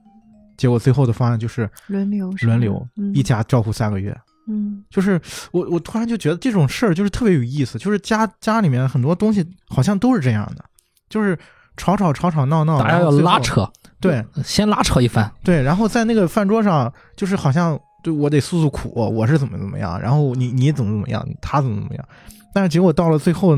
[0.56, 4.16] 结果最后的方案就是轮流轮流嗯一家照顾三个月。
[4.48, 4.84] 嗯。
[4.90, 5.20] 就是
[5.52, 10.64] 我我突然就觉得这种事儿就是特别有意思，就是家家里面很多东西好像都是这样的，
[11.10, 11.38] 就是
[11.78, 15.32] 吵吵吵吵闹闹，大家要拉，扯，对先拉扯一番。
[15.44, 22.06] 对，然后在那个饭桌上，就是好像对我得诉诉苦，我是怎么怎么样，然后你你怎么怎么样，他怎么怎么样，
[22.54, 23.58] 但是结果到了最后，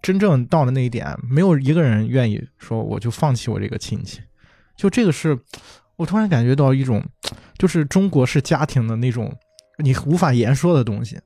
[0.00, 4.20] 真正到了那一点，没有一个人愿意说我就放弃我这个亲戚，
[4.76, 5.38] 就这个是
[5.96, 7.04] 我突然感觉到一种，
[7.58, 9.30] 就是中国式家庭的那种
[9.78, 11.18] 你无法言说的东西。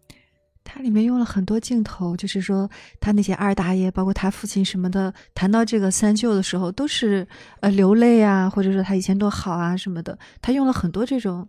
[0.69, 7.27] 它里面用了很多镜头，就是说他那些二大爷，包括他父亲什么的，谈到这个三舅的时候，都是
[7.61, 10.19] 呃流泪啊，或者说他以前多好啊什么的。
[10.43, 11.49] 他用了很多这种，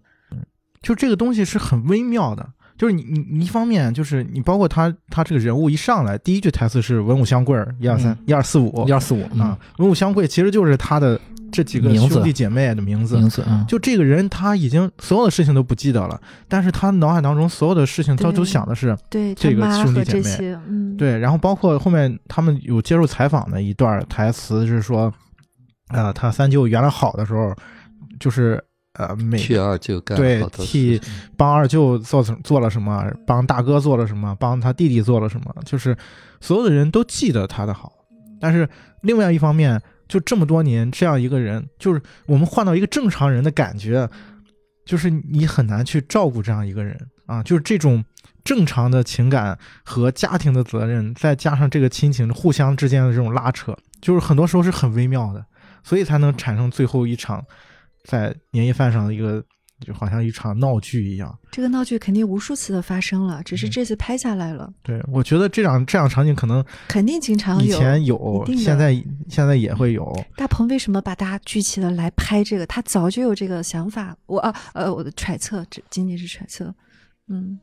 [0.83, 11.19] 就这个东西是很微妙的，就是你你你一方面就是你包括他他这个人物一上来第一句台词是文武相贵儿一二三嗯一二四五一二四五啊，文武相贵其实就是他的
[11.51, 13.17] 这几个名字兄弟姐妹的名字。
[13.17, 25.13] 名字嗯，就这个人他已经所有的事情都不记得了，但是他脑海当中所有的事情他都想的是对这个兄弟姐妹，嗯，对，然后包括后面他们有接受采访的一段台词是说，
[25.89, 27.55] 呃，他三舅原来好的时候，
[28.19, 30.99] 就是呃每替二舅干对替
[31.37, 35.95] 帮二舅做什做了什么，帮大哥做了什么，帮他弟弟做了什么，就是
[36.41, 37.93] 所有的人都记得他的好。
[38.39, 38.67] 但是
[39.01, 44.09] 另外一方面，就这么多年这样一个人，就是我们换到一个正常人的感觉，
[44.85, 48.03] 就是你很难去照顾这样一个人啊，就是这种
[48.43, 55.45] 正常的情感和家庭的责任，再加上这个亲情互相之间的这种拉扯，就是很多时候是很微妙的，
[55.83, 57.43] 所以才能产生最后一场
[58.05, 59.43] 在年夜饭上的一个，
[59.79, 61.37] 就好像一场闹剧一样。
[61.51, 67.79] 这个闹剧肯定无数次的发生了，只是嗯这次拍下来了，对，我觉得这样这样场景可能肯定经常有以。
[67.79, 68.93] 前有，现在
[69.29, 70.15] 现在也会有。
[70.35, 72.65] 大鹏为什么把大家聚齐了来拍这个？
[72.65, 74.15] 他早就有这个想法。
[74.25, 76.73] 我啊呃，我的揣测，这仅仅是揣测。
[77.29, 77.59] 嗯，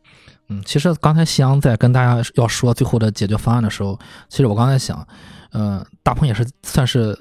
[0.49, 3.99] 嗯，其实刚才夕阳在跟大家要说最后的解决方案的时候，
[4.29, 5.07] 其实我刚才想，
[5.53, 7.19] 呃，大鹏也是算是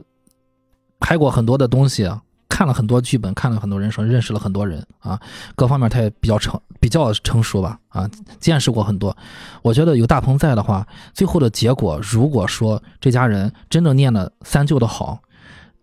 [0.99, 2.09] 拍过很多的东西，
[2.53, 5.19] 看了很多剧本，看了很多人生，认识了很多人啊，
[5.55, 8.07] 各方面他也比较成比较成熟吧，啊，
[8.39, 9.17] 见识过很多。
[9.63, 10.85] 我觉得有大鹏在的话，
[11.15, 15.17] 最后的结果，如果说这家人真的念了三舅的好，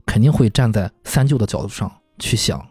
[0.06, 2.64] 肯定会站在三舅的角度上去想，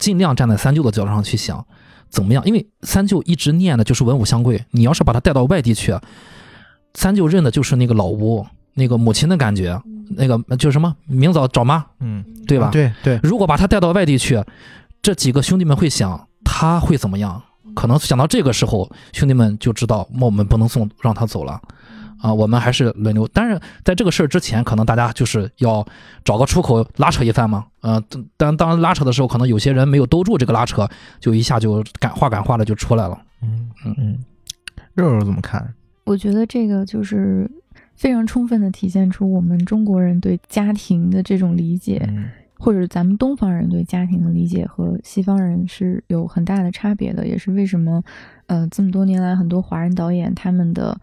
[0.00, 1.64] 尽量站在三舅的角度上去想。
[2.10, 2.44] 怎么样？
[2.44, 5.96] 因为三舅一直念的就是文武相贵，你要是把他带到外地去，
[6.94, 8.44] 三舅认的就是那个老吴，
[8.78, 9.78] 那个母亲的感觉，
[10.10, 12.68] 那个就是什么明早找妈，嗯，对吧？
[12.68, 14.40] 啊对对，如果把他带到外地去，
[15.02, 17.42] 这几个兄弟们会想他会怎么样？
[17.74, 21.60] 可能想到这个时候，兄弟们就知道，那我们不能送让他走了，
[22.20, 23.28] 啊，我们还是轮流。
[23.32, 25.86] 但是在这个事儿之前，可能大家就是要
[26.24, 28.02] 找个出口拉扯一番嘛，呃，
[28.36, 30.88] 当当拉扯的时候，可能有些人没有兜住这个拉扯，
[31.20, 33.16] 就一下就感话感话的就出来了。
[33.42, 34.18] 嗯嗯嗯，
[34.94, 35.74] 肉肉怎么看？
[36.04, 37.48] 我觉得这个就是
[37.98, 42.24] 非常充分的体现出我们中国人对家庭的这种理解，嗯
[42.60, 48.02] 或者咱们东方人对家庭的理解和西方人是有很大的差别的，也是为什么，
[48.46, 51.00] 呃，这么多年来很多华人导演他们的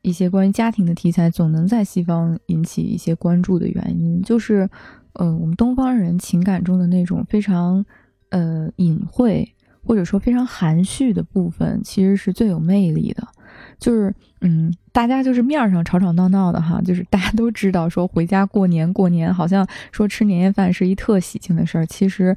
[0.00, 4.66] 一些关于家庭的题材总能在西方引起一些关注的原因，就是，
[5.12, 7.84] 呃，我们东方人情感中的那种非常
[8.30, 13.28] 呃隐晦或者说非常含蓄的部分，其实是最有魅力的。
[13.78, 22.34] 就是，嗯，大家就是面儿上吵吵闹闹的哈，就是大家都知道说回家过年过年，好像说吃年夜饭是一特喜庆的事儿，其实，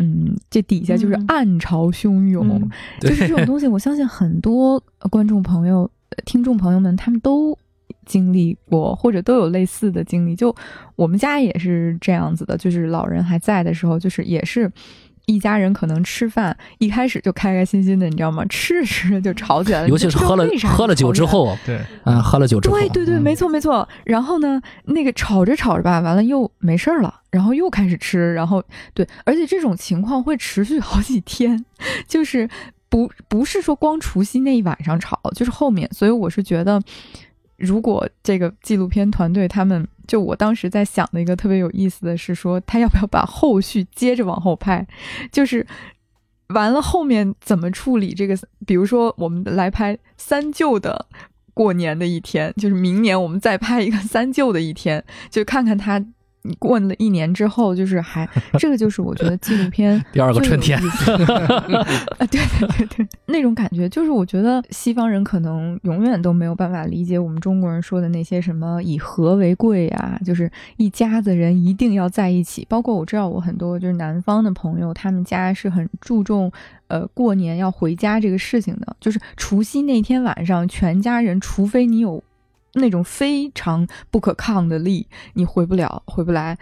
[0.00, 2.70] 嗯，这底下就是嗯暗潮汹涌，嗯
[3.00, 7.58] 就是这种东西，我相信很多呃观众朋友、呃听众朋友们他们都
[8.04, 10.36] 经历过，或者都有类似的经历。
[10.36, 10.54] 就
[10.96, 14.70] 我们家也是这样子的，就是老人还在的时候，就是也是。
[15.26, 18.44] 一家人可能吃饭一开始就开开心心的，你知道吗？
[18.50, 23.88] 吃着吃着就吵起来了，尤其是喝了喝了酒之后，对，嗯，喝了酒之后，对对对，嗯没错没错。
[24.04, 31.64] 然后呢，那个吵着吵着吧，完了又没事儿了，然后又开始吃，然后对，而且这种情况会持续好几天，
[32.06, 32.48] 就是
[32.88, 35.88] 不不是说光除夕那一晚上吵，就是后面。
[35.92, 36.80] 所以我是觉得，
[37.56, 44.86] 如果这个纪录片团队他们，就我当时在想的一个特别有意思的是说，他要不要把后续接着往后拍，
[45.30, 45.66] 就是。
[46.48, 48.36] 完了，后面怎么处理这个？
[48.66, 51.06] 比如说，我们来拍三舅的
[51.54, 56.04] 过年的一天，就是明年我们再拍一个三舅的一天，就看看他
[56.58, 58.28] 过了一年之后，就是还
[58.58, 60.78] 这个就是我觉得纪录片 第二个春天
[62.18, 72.66] 啊，对对对对，那种感觉就是我觉得西方人可能永远都没有办法理解我们中国人说的那些什么以和为贵啊，就是一家子人一定要在一起。
[72.68, 76.50] 包括我知道我很多就是南方的朋友，他们家是很注重
[76.88, 82.22] 呃过年要回家这个事情的，就是除夕那天晚上，全家人除非你有
[82.74, 86.58] 那种非常不可抗的力，你回不了，回不来。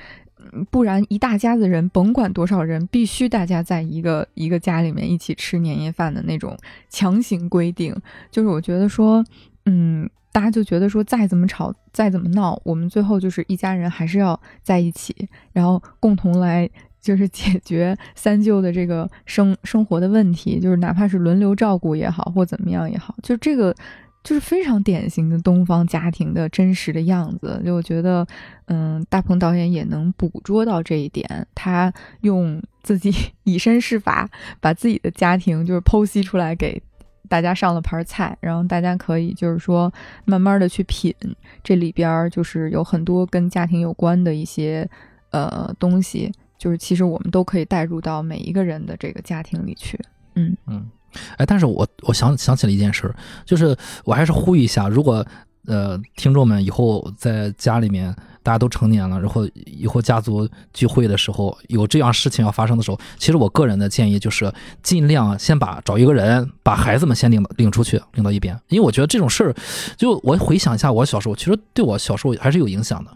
[0.53, 7.94] 嗯不然一大家子人，甭管多少人，必须大家在一个一个家里面一起吃年夜饭的那种强行规定，
[8.29, 9.25] 就是我觉得说，
[9.66, 15.14] 嗯，大家就觉得说，再怎么吵，再怎么闹，我们最后就是一家人还是要在一起，
[15.53, 16.68] 然后共同来
[17.01, 23.72] 就是解决三舅的这个生生活的问题，就是哪怕是轮流照顾也好，或怎么样也好，就这个
[24.22, 27.61] 就是非常典型的东方家庭的真实的样子。
[27.64, 28.26] 就我觉得，
[28.66, 33.12] 嗯，大鹏导演也能捕捉到这一点，他用自己
[33.44, 34.28] 以身试法，
[34.61, 36.82] 把自己的家庭就是剖析出来给。
[37.28, 39.90] 大家上了盘菜，然后大家可以就是说
[40.26, 41.14] 慢慢的去品，
[41.64, 44.87] 这里边儿就是有很多跟家庭有关的一些
[45.30, 49.98] 呃东西，就是其实我们都可以带入到每一个人的这个家庭里去。
[50.35, 50.87] 嗯嗯，
[51.37, 55.25] 哎，但是我我想想起了一件事，就是我还是呼吁一下，如果
[55.66, 69.55] 呃听众们以后在家里面大家都成年了，然后以后家族聚会的时候有这样事情要发生的时候，其实我个人的建议就是尽量先把找一个人把孩子们先领领出去，领到一边，因为我觉得这种事儿，
[69.96, 73.11] 就我回想一下我小时候，其实对我小时候还是有影响的，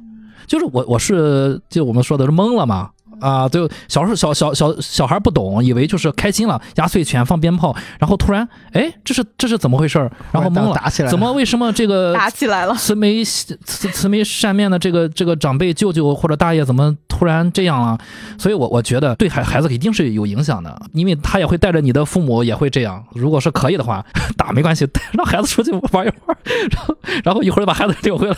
[0.47, 2.91] 就是我我是就我们说的是懵了嘛。
[3.21, 10.11] 啊，就小时候小小小小孩不懂，以为就是开心了，压岁钱放鞭炮，然后突然，哎，这是这是怎么回事儿？
[10.33, 17.99] 然后懵了，打起来了怎么为什么这个 打起来了慈眉慈慈眉善面的这个这个长辈舅舅或者大爷怎么突然这样了？
[18.39, 23.03] 所以我我觉得对孩孩子一定是有影响的，因为他也会带着你的父母也会这样。
[23.15, 24.05] 如果是可以的话，
[24.37, 26.37] 打没关系，让孩子出去玩一玩，
[26.71, 28.37] 然后然后一会儿把孩子 领回来。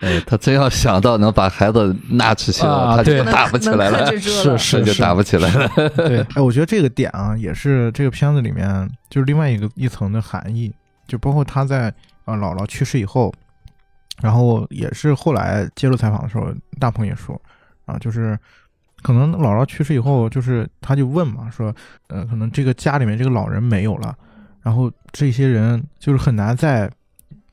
[0.00, 5.68] 哎，他真要想到能把孩子纳出去了，啊他就打不起来了，是是这就打不起来了。
[5.90, 10.72] 对，哎，我觉得这个点啊，也是这个片子里面就是另外一个一层的含义，
[11.06, 11.88] 就包括他在
[12.24, 13.32] 啊、呃姥姥去世以后，
[14.22, 17.40] 然后也是后来接受采访的时候，大鹏也说
[17.84, 18.38] 啊，就是
[19.02, 21.74] 可能姥姥去世以后，就是他就问嘛，说
[22.08, 24.16] 呃，可能这个家里面这个老人没有了，
[24.62, 26.90] 然后这些人就是很难再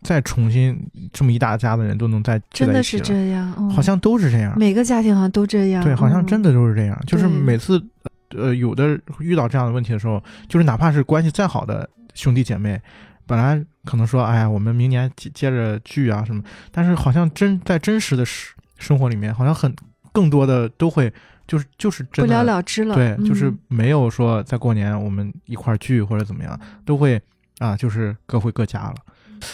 [0.07, 5.83] 再重新这么一大家的人都能再真的是这样，嗯好像都是这样，每个家庭好像都这样。
[5.83, 6.97] 对，好像嗯真的都是这样。
[7.05, 7.85] 就是每次，
[8.29, 12.81] 呃，有的遇到这样的问题的时候，就是哪怕是关系再好的兄弟姐妹，
[13.25, 16.41] 本来可能说，哎呀，我们明年接接着聚啊什么，
[16.71, 19.75] 但是好像真在真实的生生活里面，好像很
[20.13, 21.13] 更多的都会
[21.45, 22.95] 就是就是不真的了了之了。
[22.95, 27.21] 对，就是嗯没有说在过年我们一块儿聚或者怎么样，都会
[27.59, 28.95] 啊，就是各回各家了。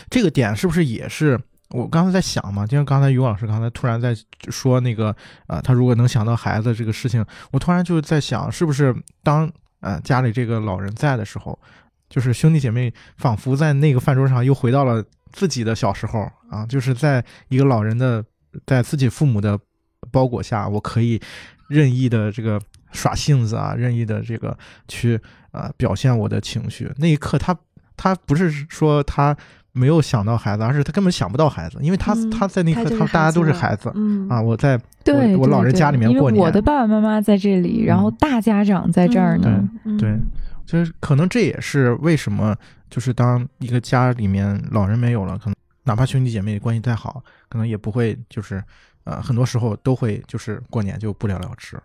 [0.10, 2.66] 这个点是不是也是我刚才在想嘛？
[2.68, 4.16] 就像刚才于老师刚才突然在
[4.50, 5.16] 说那个
[5.48, 11.58] 啊、他如果能想到孩子这个事情，我突然就在想，是不是当呃家里这个老人在的时候，
[12.10, 18.24] 就是兄弟姐妹仿佛在那个饭桌上又回到了自己的小时候啊，就是在一个老人的
[18.68, 19.60] 在自己父母的
[20.12, 21.20] 包裹下，我可以
[21.68, 24.56] 任意的这个耍性子啊，任意的这个
[24.88, 25.20] 去
[25.52, 26.92] 啊、表现我的情绪。
[26.98, 27.58] 那一刻他，
[27.98, 29.36] 他不是说他
[29.74, 34.42] 没有想到孩子，而是他根本想不到孩子，因为他、嗯他在那一刻，他他大家都是孩子嗯啊。
[34.42, 39.68] 我在对，对我老人家里面过年我的爸爸妈妈在这里，然后嗯大家长在这儿呢。
[39.84, 40.18] 嗯对，
[40.66, 42.56] 就是可能这也是为什么，
[42.90, 48.64] 就是当一个家里面老人没有了，可能哪怕兄弟姐妹关系再好，可能也不会就是
[49.06, 51.76] 呃，很多时候都会就是过年就不了了之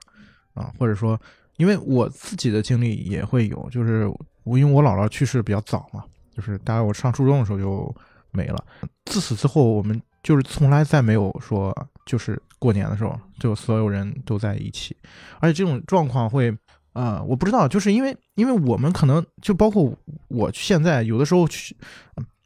[0.55, 1.19] 啊，或者说，
[1.57, 4.07] 因为我自己的经历也会有，就是
[4.45, 6.05] 我因为我姥姥去世比较早嘛，
[6.39, 7.95] 就是大概我上初中的时候就
[8.31, 8.65] 没了，
[9.05, 14.97] 自此之后我们就是从来再没有说就是过年的时候就所有人都在一起，
[15.41, 16.57] 而且这种状况会。
[16.95, 19.97] 啊、我不知道，就是因为因为我们可能就包括
[20.27, 21.77] 我现在有的时候去，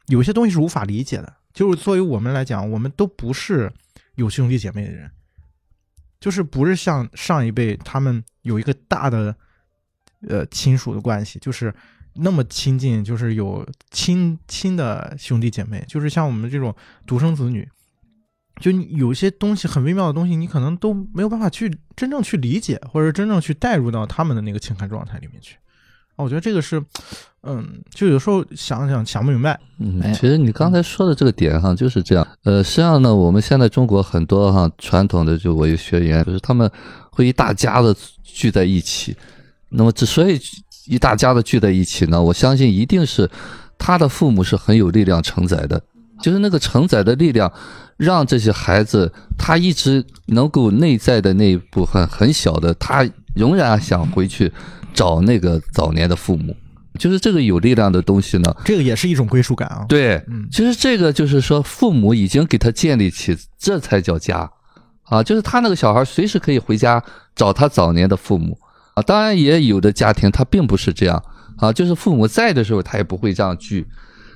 [0.09, 1.33] 有些东西是无法理解的。
[1.53, 3.73] 就是作为我们来讲，我们都不是
[4.13, 5.09] 有兄弟姐妹的人，
[6.19, 9.35] 就是不是像上一辈他们有一个大的
[10.27, 11.73] 呃亲属的关系，就是
[12.15, 16.75] 那么亲近，就是有亲亲的兄弟姐妹，就是像我们这种
[17.07, 17.67] 独生子女，
[18.61, 25.55] 就你有一些东西很微妙的东西，你可能都没有办法去真正去理解，或者真正去带入到他们的那个情感状态里面去。
[26.15, 26.79] 啊，我觉得这个是，
[27.41, 32.27] 嗯，就有时候想想想不明白，嗯哎，其实你刚才说的这个点哈，就是这样。
[32.43, 36.69] 呃，实际上呢，我们现在中国很多哈传统的就我有学员，就是他们
[37.09, 39.17] 会一大家子聚在一起。
[39.69, 40.39] 那么之所以
[40.87, 43.29] 一大家子聚在一起呢，我相信一定是
[43.77, 45.81] 他的父母是很有力量承载的，
[46.21, 47.51] 就是那个承载的力量，
[47.97, 54.51] 让这些孩子他一直能够内在的那一部分很小的，他仍然想回去
[54.93, 56.55] 找那个早年的父母。
[56.99, 64.47] 就是这个有力量的东西呢，这个也是一种归属感啊。，对，嗯，其实这个就是说，父母已经给他建立起，这才叫家
[65.05, 65.23] 啊！
[65.23, 67.03] 就是他那个小孩随时可以回家
[67.35, 68.55] 找他早年的父母
[68.93, 69.03] 啊。
[69.03, 71.23] 当然，也有的家庭他并不是这样
[71.57, 73.87] 啊，就是父母在的时候他也不会这样聚。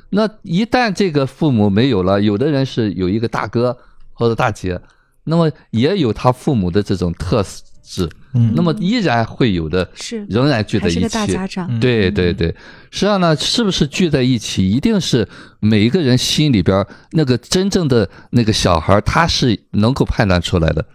[0.09, 3.77] 那一旦这个父母没有了，有的人是有一个大哥
[4.13, 4.79] 或者大姐，
[5.25, 7.43] 那么也有他父母的这种特
[7.83, 10.99] 质，嗯，那么依然会有的是仍然聚在一起。
[10.99, 12.47] 是个大家长，嗯对对对，
[12.89, 15.27] 实际上呢，是不是聚在一起，一定是
[15.59, 20.85] 每一个人心里边儿那个真正的那个小孩儿，他是能够判断出来的。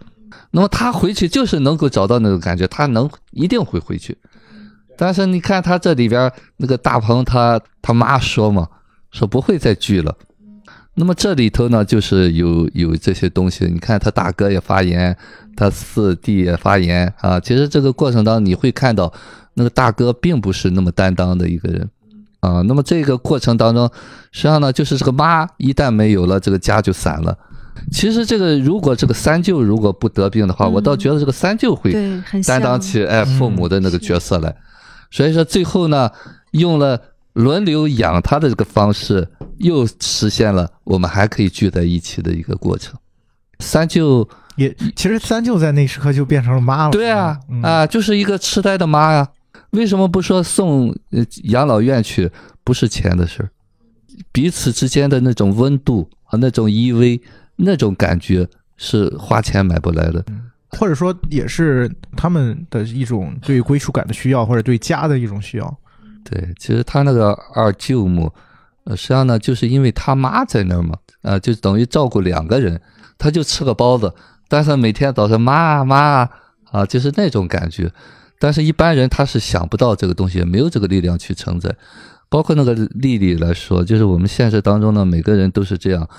[0.55, 4.15] 那么他回去就是能够找到那种感觉，他能一定会回去。
[4.95, 8.67] 但是你看他这里边那个大鹏他他妈说嘛，
[9.11, 10.15] 说不会再聚了。
[10.93, 13.65] 那么这里头呢，就是有有这些东西。
[13.65, 15.17] 你看他大哥也发言，
[15.55, 17.39] 他四弟也发言啊。
[17.39, 19.11] 其实这个过程当中，你会看到
[19.55, 21.89] 那个大哥并不是那么担当的一个人
[22.41, 22.61] 啊。
[22.61, 23.89] 那么这个过程当中，
[24.31, 27.35] 实际上呢，就是这个妈一旦没有了，这个家就散了。
[27.91, 31.91] 其实这个如果这个三舅如果不得病的话，我倒嗯觉得这个三舅会
[32.45, 34.55] 担当起哎父母的那个角色来。
[35.11, 36.09] 所以说最后呢，
[36.51, 36.99] 用了
[37.33, 42.95] 轮流养他的这个方式，又实现了我们还可以聚在一起的一个过程。
[43.59, 46.91] 三舅，也其实三舅在那时刻就变成了妈了。
[46.91, 49.27] 对啊，嗯啊，就是一个痴呆的妈呀。
[49.71, 52.29] 为什么不说送呃养老院去
[52.63, 53.49] 不是钱的事儿？
[54.31, 57.19] 彼此之间的那种温度和那种依偎，
[57.55, 58.47] 那种感觉
[58.77, 60.23] 是花钱买不来的。
[60.69, 65.77] 或者说也是他们的一种对归属感的需要，或者对家的一种需要。
[66.23, 68.31] 对，其实他那个二舅母，
[68.85, 72.81] 呃，实际上呢，就是因为他妈在那儿嘛，啊、就等于照顾两个人，
[73.17, 74.11] 他就吃个包子，
[74.47, 76.27] 但是每天早上妈妈
[76.71, 77.91] 啊，就是那种感觉。
[78.39, 81.73] 但是，一般人他是想不到这个东西，也没有这个力量去承载。
[82.29, 86.09] 包括那个丽丽来说，就是我们现实当中呢，每个人都是这样，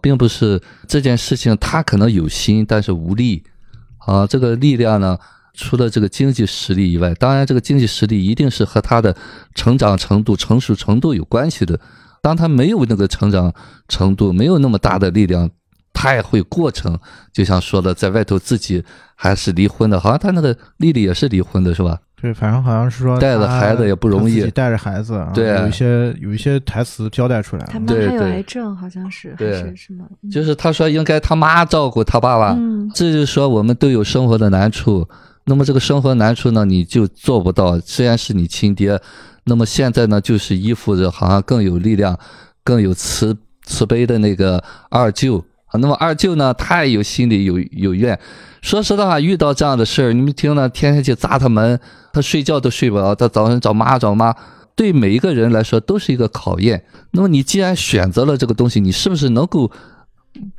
[0.00, 3.42] 并不是这件事情他可能有心，但是无力
[3.98, 4.26] 啊。
[4.26, 5.18] 这个力量呢，
[5.54, 9.16] 除了这个经济实力以外，当然这个经济实力一定是和他的
[9.54, 11.78] 成长程度、成熟程度有关系的。
[12.20, 13.52] 当他没有那个成长
[13.86, 15.50] 程度，没有那么大的力量，
[15.92, 16.98] 他也会过程。
[17.32, 18.82] 就像说的，在外头自己
[19.14, 22.00] 还是离婚的，好像他那个丽丽也是离婚的，是吧？
[22.24, 27.68] 对，反正好像是说带着孩子也不容易自己带着孩子啊，对有一些有一些台词交代出来了。
[27.70, 30.02] 他妈还有对对癌症，好像是还对是什么？
[30.22, 35.06] 嗯就是他说应该他妈照顾他爸爸，嗯，这就是说我们都有生活的难处。
[35.44, 37.78] 那么这个生活难处呢，你就做不到。
[37.80, 38.98] 虽然是你亲爹，
[39.44, 42.18] 那么现在呢，就是依附着好像更有力量、
[42.62, 45.44] 更有慈慈悲的那个二舅啊。
[45.80, 48.18] 那么二舅呢，他也有心里有有怨。
[48.62, 51.78] 说实的话，遇到这样的事儿，你们听呢，天天去砸他门，
[52.12, 54.34] 他睡觉都睡不着，他早上找妈找妈，
[54.74, 56.84] 对每一个人来说都是一个考验。
[57.10, 59.70] 那么你既然选择了这个东西，你是不是能够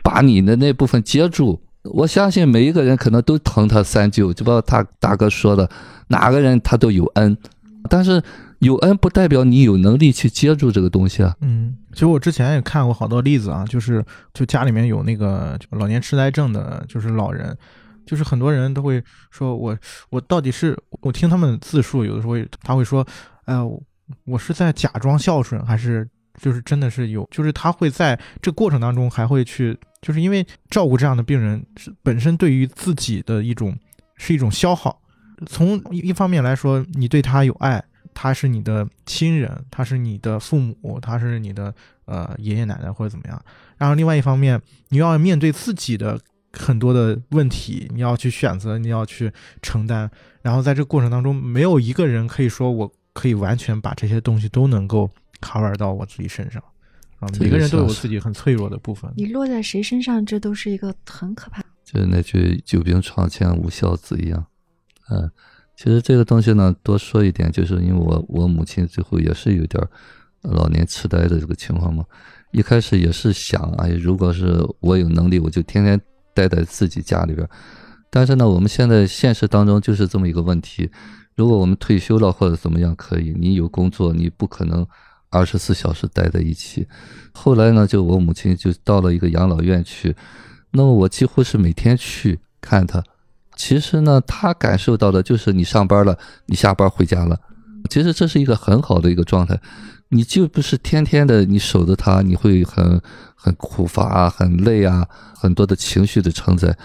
[0.03, 1.59] 把你的那部分接住？
[1.83, 5.69] 我相信每一个人可能都疼他三舅，就包括他大哥说的，
[6.07, 7.37] 哪个人他都有恩，
[7.89, 8.21] 但是
[8.59, 11.35] 有恩不代表你有能力去接住这个东西啊。
[11.41, 14.03] 嗯，其实我之前也看过好多例子啊，就是
[14.33, 17.55] 就家里面有那个老年痴呆症的，就是老人，
[18.05, 19.77] 就是很多人都会说我
[20.09, 23.05] 我到底是我听他们自述，有的时候他会说，
[23.45, 23.55] 哎、
[24.25, 26.07] 我是在假装孝顺，还是
[26.39, 33.77] 就是真的是有，就是他会在这过程当中还会去，就是因为照顾这样的病人是本身对于自己的一种
[34.15, 35.01] 是一种消耗，
[35.45, 37.83] 从一方面来说，你对他有爱。
[38.15, 41.71] 他是你的亲人，他是你的父母，他是你的
[42.05, 43.39] 呃爷爷奶奶或者怎么样。
[43.77, 44.59] 然后另外一方面，
[44.89, 46.19] 你要面对自己的
[46.53, 50.09] 很多的问题，你要去选择，你要去承担。
[50.41, 55.09] 然后在这个过程当中，没有一个人可以说我可以完全把这些东西都能够
[55.41, 56.63] cover 到我自己身上
[57.19, 57.27] 啊。
[57.33, 59.11] 这个每个人都有自己很脆弱的部分。
[59.17, 61.61] 你落在谁身上，这都是一个很可怕。
[61.83, 64.45] 就是那句“久病床前无孝子”一样，
[65.09, 65.29] 嗯、
[65.75, 69.83] 其实这个东西呢，多说一点，就是因为我我母亲最后也是有点
[70.41, 72.03] 老年痴呆的这个情况嘛。
[72.51, 75.99] 一开始也是想，哎，如果是我有能力，我就天天
[76.33, 77.45] 待在自己家里边。
[78.09, 80.89] 但是呢，我们现在现实当中就是这么一个问题：
[81.35, 84.87] 如果我们退休了或者怎么样，可以，你有工作，你不可能
[85.29, 86.87] 二十四小时待在一起。
[87.33, 90.15] 后来呢，就我母亲就到了一个养老院去，
[90.71, 93.03] 那么我几乎是每天去看她。
[93.55, 97.39] 其实呢，他感受到的就是你上班了，你下班回家了。
[97.89, 99.59] 其实这是一个很好的一个状态，
[100.09, 103.01] 你就不是天天的你守着他，你会很
[103.35, 106.77] 很苦乏啊，很累啊，很多的情绪的承载。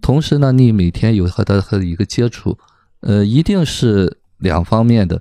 [0.00, 2.58] 同时呢，你每天有和他和一个接触，
[3.00, 5.20] 呃，一定是两方面的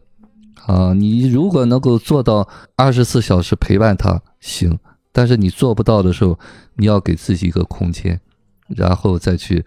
[0.66, 4.78] 啊，你如果能够做到二十四小时陪伴他，行。
[5.12, 6.38] 但是你做不到的时候，
[6.76, 8.20] 你要给自己一个空间，
[8.68, 9.66] 然后再去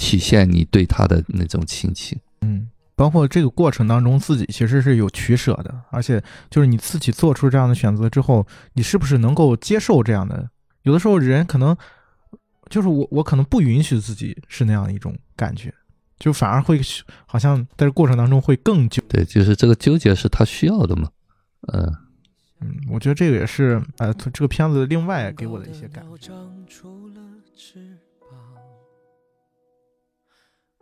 [0.00, 2.18] 体现你对他的那种亲情。
[2.40, 10.48] 嗯，包括这个过程当中，自己其实是有取舍的，而且就是你自己做出这样的选择之后，你是不是能够接受这样的？
[10.84, 11.76] 有的时候人可能
[12.70, 15.72] 就是我，我可能不允许自己是那样一种感觉，
[16.18, 16.80] 就反而会
[17.26, 19.02] 好像在这过程当中会更纠。
[19.06, 21.10] 对，就是这个纠结是他需要的嘛。
[21.74, 21.94] 嗯
[22.62, 26.32] 嗯，我觉得这个也是呃，这个片子另外给我的一些感觉。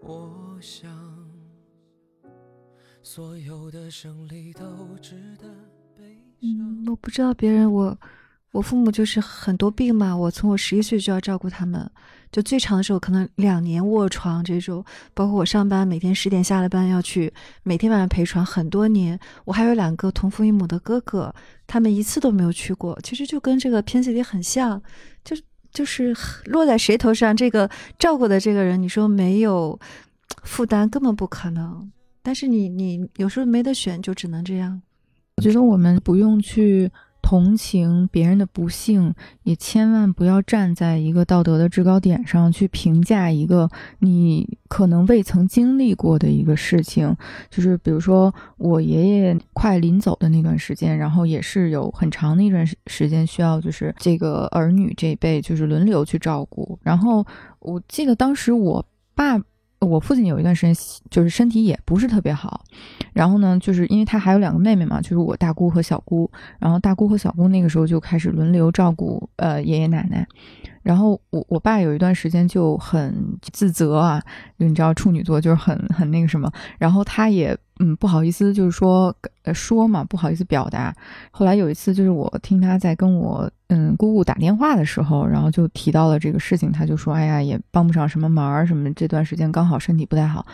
[0.01, 0.89] 我想，
[3.03, 4.63] 所有的胜利都
[5.03, 5.49] 值得
[5.97, 6.05] 悲
[6.41, 6.85] 伤。
[6.85, 7.99] 嗯，我不知道别人，我
[8.53, 11.91] 我父母就是很多病嘛，我从我十一岁就要照顾他们，
[12.31, 14.85] 就最长的时候可能两年卧床这种，
[15.15, 17.33] 包括我上班每天十点下了班要去，
[17.65, 19.19] 每天晚上陪床很多年。
[19.45, 21.35] 我还有两个同父异母的哥哥，
[21.67, 24.81] 他们一次都没有去过，其实就跟这个片子里很像，
[25.25, 25.43] 就是
[25.79, 26.13] 就是
[26.47, 27.71] 落在谁头上，这个
[28.01, 29.79] 照顾的这个人，你说没有
[30.43, 31.89] 负担根本不可能。
[32.21, 34.83] 但是你你有时候没得选，就只能这样。
[35.37, 36.91] 我觉得我们不用去
[37.21, 47.15] 同情别人的不幸，也千万不要站在一个道德的制高点上去评价一个你可能未曾经历过的一个事情。
[47.51, 56.79] 就是比如说，我爷爷快临走的那段时间，然后也是有很长的一段时间需要就是这个儿女这一辈就是轮流去照顾。
[56.83, 57.27] 然后
[57.59, 59.39] 我记得当时我爸。
[59.81, 60.75] 我父亲有一段时间
[61.09, 62.65] 就是身体也不是特别好，
[63.13, 70.27] 然后呢，就是因为他还有两个妹妹嘛，就是我大姑和小姑，然后大姑和小姑那个时候就开始轮流照顾呃爷爷奶奶，
[70.83, 74.23] 然后我我爸有一段时间就很自责啊，
[74.57, 79.15] 你知道处女座就是很很那个什么，然后他也嗯不好意思就是说
[79.55, 80.95] 说嘛不好意思表达，
[81.31, 90.47] 后来有一次就是我听他在跟我嗯姑姑打电话的时候，然后就提到了这个事情，他就说哎呀也帮不上什么忙儿什么，这段时间刚好身体不太好。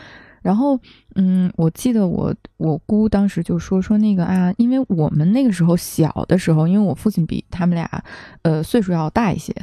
[0.43, 0.79] 然后，
[1.14, 8.05] 嗯，我记得我我姑当时就说说那个啊，因为我们那个时候小的时候，因为我父亲比他们俩，
[8.43, 9.55] 呃，岁数要大一些，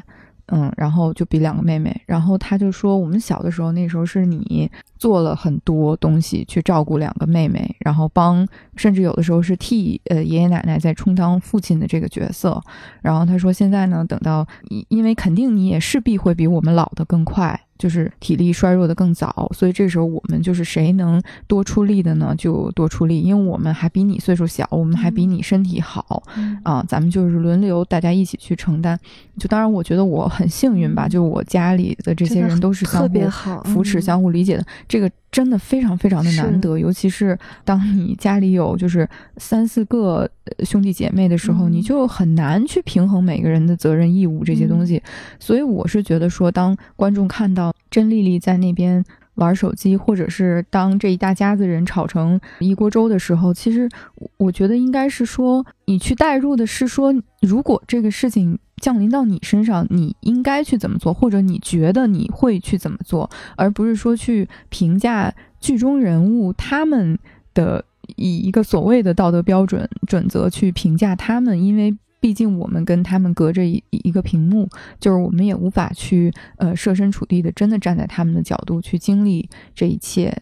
[0.54, 8.46] 嗯，然后就比两个妹妹，然后他就说我们小的时候，那时候是你做了很多东西去照顾两个妹妹，然后帮，
[8.76, 12.62] 甚至有的时候是替呃爷爷奶奶在充当父亲的这个角色，
[13.02, 14.46] 然后他说现在呢，等到
[14.90, 17.60] 因为肯定你也势必会比我们老的更快。
[17.82, 26.22] 就是体力衰弱的更早，所以这时候我们就是谁能多出力的呢，就多出力，因为我们还比你岁数小，我们还比你身体好
[26.62, 28.96] 啊，咱们就是轮流，大家一起去承担。
[29.40, 34.02] 就当然，我觉得我很幸运吧，就我家里的这些人都是相特别互好，扶持、嗯。
[34.02, 39.08] 相互理解的，这个真的非常非常的难得，尤其是当你家里有就是
[39.38, 41.72] 三四个呃兄弟姐妹的时候，嗯。
[41.72, 45.02] 你就很难去平衡每个人的责任义务这些东西。
[45.40, 49.04] 所以我是觉得说，当观众看到甄丽丽在那边
[49.36, 67.18] 玩手机，或者是当这一大家子人吵成一锅粥的时候，其实我我觉得应该是说，你去代入的是说，如果这个事情降临到你身上，你应该去怎么做，或者你觉得你会去怎么做，而不是说去评价剧中人物他们
[67.54, 67.86] 的
[68.18, 74.68] 以一个所谓的道德标准准则去评价他们，因为毕竟我们跟他们隔着一一个屏幕，
[75.00, 80.36] 就是我们也无法去呃设身处地的真的站在他们的角度去经历这一切。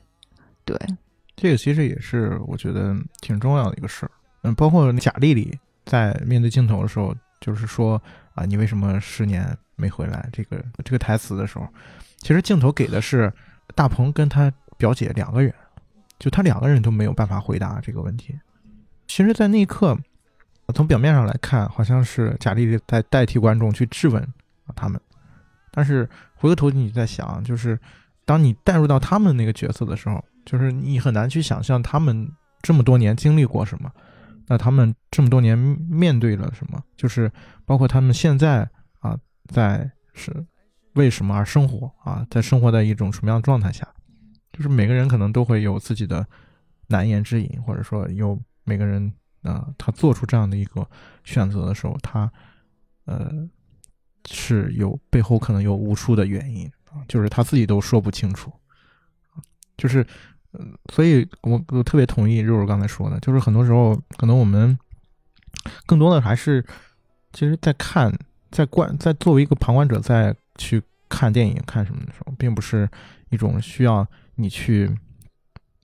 [0.65, 0.77] 对，
[1.35, 4.11] 这个其实也是我觉得挺重要的一个事儿。
[4.43, 8.01] 嗯，包括贾丽丽在面对镜头的时候，就是说
[8.39, 10.29] 啊，你为什么十年没回来？
[10.31, 11.67] 这个这个台词的时候，
[12.19, 13.31] 其实镜头给的是
[13.75, 15.53] 大鹏跟他表姐两个人，
[16.17, 18.33] 就他两个人都没有办法回答这个问题。
[19.07, 19.97] 其实，在那一刻，
[20.73, 24.25] 从表面上来看，好像是贾丽丽在代替观众去质问
[24.73, 25.01] 他们，
[25.71, 27.77] 但是回过头你在想，就是
[28.23, 32.31] 当你带入到他们那个角色的时候，就是你很难去想象他们
[32.61, 33.91] 这么多年经历过什么，
[34.49, 37.31] 那他们这么多年面对了什么，就是
[37.65, 38.67] 包括他们现在
[38.99, 40.43] 啊，在是
[40.93, 43.87] 为什么而生活啊，在生活在一种什么样的状态下，
[44.51, 46.25] 就是每个人可能都会有自己的
[46.87, 50.89] 难言之隐，或者说有每个人啊、他做出这样的一个
[51.23, 52.29] 选择的时候，他
[53.05, 53.47] 呃
[54.29, 58.51] 是有背后可能有无数的原因啊，就是他自己都说不清楚，
[59.77, 60.03] 就是。
[60.53, 64.77] 嗯，所以我我特别同意肉肉刚才说的，就是很多时候可能我们
[65.85, 66.65] 更多的还是，
[67.33, 68.11] 其实，在看，
[68.49, 72.89] 在观，在作为一个旁观者在去看电影看什么的时候，并不是
[73.29, 74.89] 一种需要你去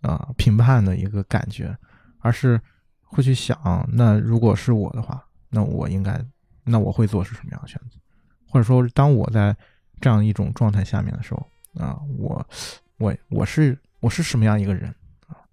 [0.01, 1.75] 啊、评判的一个感觉，
[2.19, 2.59] 而是
[3.03, 6.19] 会去想，那如果是我的话，那我应该，
[6.63, 7.99] 那我会做是什么样的选择？
[8.47, 9.55] 或者说，当我在
[9.99, 11.47] 这样一种状态下面的时候，
[11.79, 12.47] 啊，我
[12.97, 14.93] 我我是我是什么样一个人？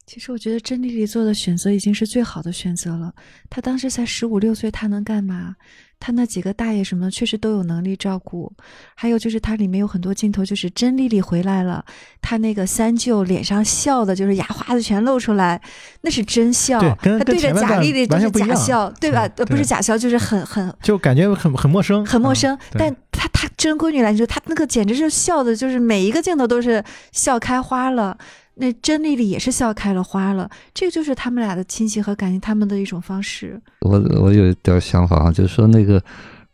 [0.04, 3.14] 其实我觉得甄丽丽做的选择已经是最好的选择了。
[3.48, 5.56] 她当时才十五六岁，她能干嘛？
[5.98, 8.52] 她那几个大爷什么的，确实都有能力照顾。
[8.94, 11.82] 还有就是它里面有很多镜头，就是甄丽丽回来了，
[12.20, 15.58] 她那个三舅脸上笑的，就是牙花子全露出来，
[16.02, 16.78] 那是真笑。
[16.80, 19.26] 对跟他对着贾丽丽都是假笑，对吧？
[19.46, 22.76] 不是假笑，就是很很就感觉很很陌生，很陌生嗯。
[22.76, 28.18] 但她她真闺女来说，她那个简直是笑的，就是每一个镜头都是笑开花了。
[28.54, 33.60] 那真丽丽也是笑开了花了，这个就是他们俩的亲情和感情，他们的一种方式。
[33.80, 36.02] 我我有一点想法啊，就是说那个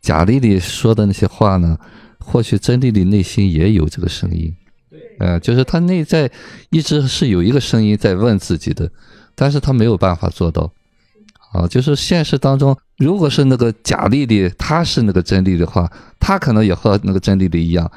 [0.01, 1.77] 贾丽丽说的那些话呢，
[2.19, 4.55] 或许真丽丽内心也有这个声音，
[5.19, 6.31] 呃，就是她内在
[6.71, 8.91] 一直是有一个声音在问自己的，
[9.35, 10.73] 但是她没有办法做到。
[11.51, 15.91] 啊，就是现实当中，如果是那个贾丽丽，她是那个真丽丽的话，
[16.21, 17.91] 她可能也和那个真丽丽一样，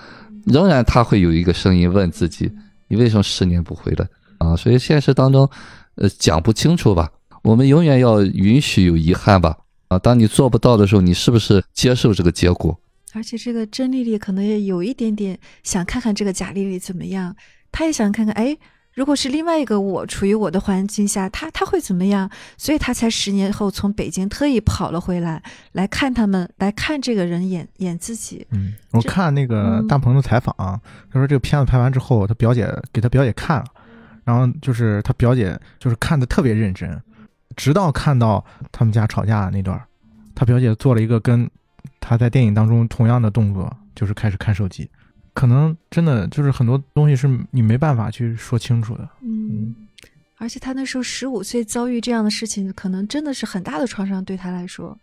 [0.46, 2.50] 仍然她会有一个声音问自己：
[2.92, 4.06] 你为什么十年不回来？
[4.40, 5.50] 啊，所以现实当中，
[5.96, 7.10] 呃，讲不清楚吧。
[7.42, 9.58] 我们永远要允许有遗憾吧。
[9.88, 12.78] 啊，当你做不到的时候，你是不是接受这个结果？
[13.14, 17.34] 而且这个甄丽丽可能也有一点点想看看这个贾丽丽怎么样，
[17.72, 18.58] 她也想看看，哎，
[18.94, 22.30] 如果是另外一个我处于我的环境下，他他会怎么样？
[22.58, 28.46] 所以他才十年后从北京特意跑了回来，来看他们，来看这个人演演自己。
[28.52, 33.66] 嗯，我看那个嗯大鹏的采访、他说这个片子拍完之后，他表姐给他表姐看了，
[34.26, 37.02] 然后就是他表姐就是看的特别认真，
[37.56, 39.82] 直到看到他们家吵架那段，
[40.36, 41.50] 他表姐做了一个跟
[42.02, 44.90] 他在电影当中同样的动作，就是开始看手机。
[45.34, 49.10] 可能真的就是很多东西是你没办法去说清楚的。
[49.22, 49.76] 嗯，
[50.38, 54.98] 而且他那时候十五岁遭遇这样的事情，可能真的是很大的创伤对他来说，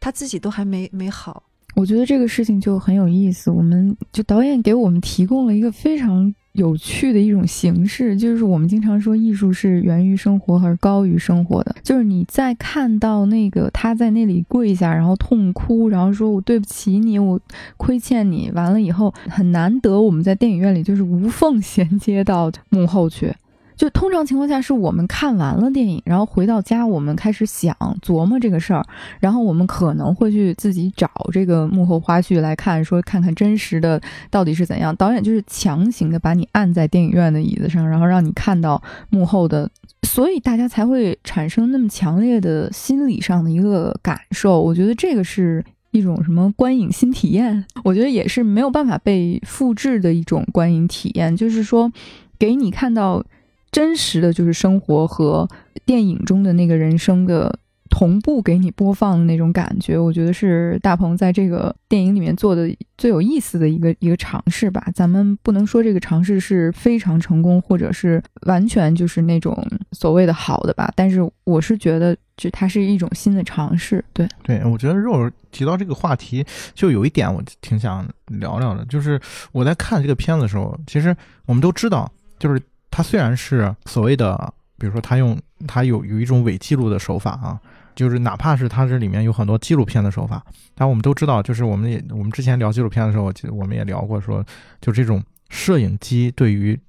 [0.00, 1.42] 他自己都还没没好。
[1.74, 11.76] 我觉得这个事情就很有意思，我们就导演给我们提供了一个非常有趣的一种形式，就是我们经常说艺术是源于生活还是高于生活的。
[11.82, 17.38] 就是你在看到那个他在那里跪下，然后痛哭，然后说我对不起你，我
[17.76, 23.32] 亏欠你，完了以后很难得我们在电影院里就是无缝衔接到幕后去。
[23.76, 28.84] 就通常情况下，是我们看完了电影，然后回到家，我们开始想琢磨这个事儿，
[29.20, 34.00] 然后我们可能会去自己找这个幕后花絮来看，说看看真实的
[34.30, 34.96] 到底是怎样。
[34.96, 39.70] 导演就是强行的把你按在电影院的椅子上，然后让你看到幕后的，
[40.02, 44.60] 所以大家才会产生那么强烈的心理上的一个感受。
[44.60, 45.64] 我觉得这个是。
[45.92, 51.90] 一种什么观影新体验， 我觉得也是没有办法被复制的一种观影体验，就是说，
[52.38, 53.24] 给你看到
[53.70, 55.48] 真实的就是生活和
[55.84, 57.58] 电影中的那个人生的
[57.88, 64.86] 同步给你播放的那种感觉，我觉得是大鹏在这个电影里面做的最有意思的一个一个尝试吧。
[64.94, 69.56] 咱们不能说这个尝试是非常成功，或者是完全就是那种
[69.92, 74.04] 所谓的好的吧，但是我是觉得就它是一种新的尝试。
[74.12, 76.44] 对，对，我觉得肉儿提到这个话题，
[76.74, 79.18] 就有一点我挺想聊聊的，就是
[79.52, 82.60] 我在看这个片子的时候，其实我们都知道，就是
[82.96, 85.38] 它虽然是所谓的，比如说它用
[85.68, 87.60] 它有有一种伪记录的手法啊，
[87.94, 90.42] 就是哪怕是它这里面有很多纪录片的手法，
[90.74, 94.42] 但我们都知道，就是我们也我们之前聊纪录片的时候，我记得我们也聊过说，
[94.80, 96.80] 就这种摄影机对于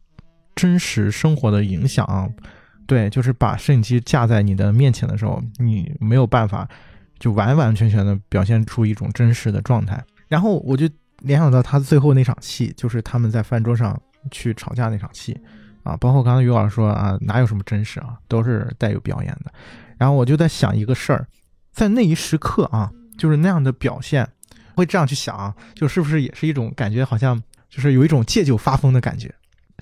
[0.55, 2.25] 真实生活的影响啊，
[2.85, 6.65] 对，就是把摄影机架在你的面前的时候，你没有办法
[7.19, 10.01] 就完完全全的表现出一种真实的状态。
[10.29, 10.89] 然后我就
[11.19, 14.01] 联想到他最后那场戏，就是他们在饭桌上
[14.31, 15.37] 去吵架那场戏
[15.87, 19.51] 啊，包括刚才于老师说啊，哪有什么真实啊，都是带有表演的。
[19.97, 21.25] 然后我就在想一个事儿，
[21.71, 24.27] 在那一时刻啊，就是那样的表现，
[24.75, 29.33] 会这样去想啊，就是不是也是一种感觉，好像就是有一种借酒发疯的感觉。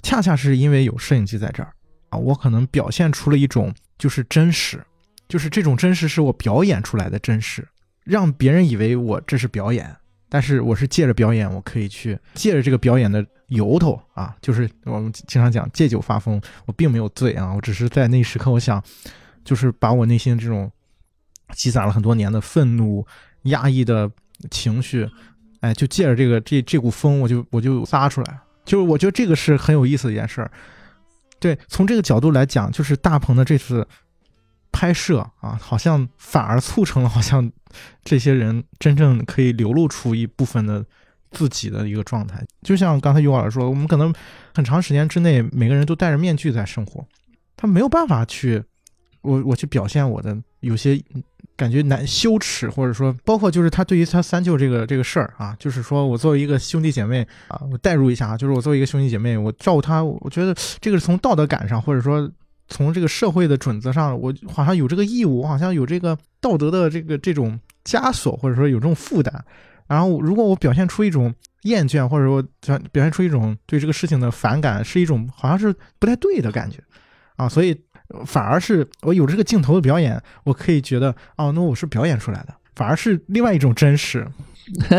[0.03, 1.74] 恰恰是因为有摄影机在这儿
[2.10, 4.82] 啊，我可能表现出了一种就是真实，
[5.28, 7.68] 就是这种真实是我表演出来的真实，
[8.03, 9.95] 让别人以为我这是表演，
[10.28, 18.84] 但是我是借着表演，我可以去借着这个表演的由头啊，就是我们经常讲借酒发疯，我并没有醉啊，我只是在那一时刻，我想
[19.43, 20.71] 就是把我内心这种
[21.53, 23.05] 积攒了很多年的愤怒、
[23.43, 24.09] 压抑的
[24.49, 25.09] 情绪，
[25.61, 28.39] 哎，就借着这个这这股风，我就我就撒出来。
[28.65, 30.51] 就是我觉得这个是很有意思的一件事儿。
[31.39, 33.88] 对，从这个角度来讲，就是大鹏的这次
[34.76, 37.49] 拍摄啊，好像反而促成了好像
[38.03, 40.86] 这些人真正可以流露出一部分的
[41.32, 42.45] 自己的一个状态。
[42.61, 44.13] 就像刚才于老师说，我们可能
[44.53, 47.07] 很长时间之内每个人都戴着面具在生活，
[47.55, 48.61] 他没有办法去
[49.21, 51.01] 我我去表现我的有些
[51.55, 62.30] 感觉难羞耻，或者说包括就是他对于他三舅这个这个事儿啊，就是说我作为一个兄弟姐妹啊，我代入一下啊，就是我作为一个兄弟姐妹，我照顾他，我觉得这个是从道德感上，或者说
[62.68, 69.45] 从这个社会的准则上，我好像有这个义务，我好像有这个道德的这个这种枷锁，或者说有这种负担。
[69.88, 76.80] 然后如果我表现出一种厌倦，或者说表表现出一种对这个事情的反感，是一种好像是不太对的感觉
[77.36, 77.80] 啊，所以
[78.26, 84.28] 反而是我有这个镜头的表演，我可以觉得哦，那我是表演出来的，反而是另外一种真实，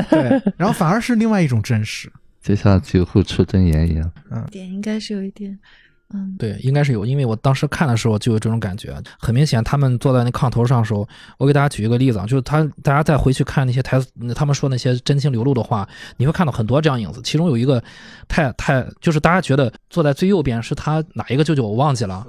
[0.08, 4.12] 对，然后反而是另外一种真实， 就像酒后出真言一样。
[4.30, 5.58] 嗯点应该是有一点，
[6.14, 17.82] 嗯，对，应该是有，因为我当时看的时候就有这种感觉，很明显，他们坐在那炕头上的时候，我给大家举一个例子啊，就是他大家再回去看那些台词，他们说那些真情流露的话，你会看到很多这样影子，其中有一个
[18.28, 22.24] 太太，就是大家觉得坐在最右边是他哪一个舅舅我忘记了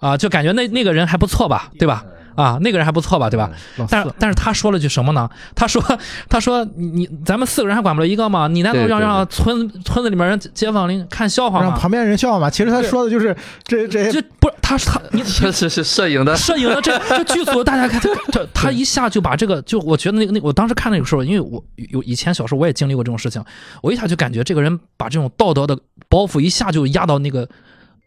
[0.00, 2.04] 啊，就感觉那那个人还不错吧，对吧？
[2.34, 3.50] 啊，那个人还不错吧，对吧？
[3.88, 5.28] 但是但是他说了句什么呢？
[5.54, 5.82] 他说
[6.28, 8.48] 他说你你咱们四个人还管不了一个吗？
[8.48, 11.66] 你难道要让村村子里面人街坊邻看笑话吗？
[11.66, 12.50] 让旁边人笑话吗。
[12.50, 23.44] 其实他说的就是这这这不是他他 你这是是摄影的，摄影的这这剧组，大家看这这他一下就把这个，就我觉得那个那我当时看那个时候，因为我有以前小时候我也经历过这种事情，
[23.82, 25.78] 我一下就感觉这个人把这种道德的
[26.08, 27.48] 包袱一下就压到那个。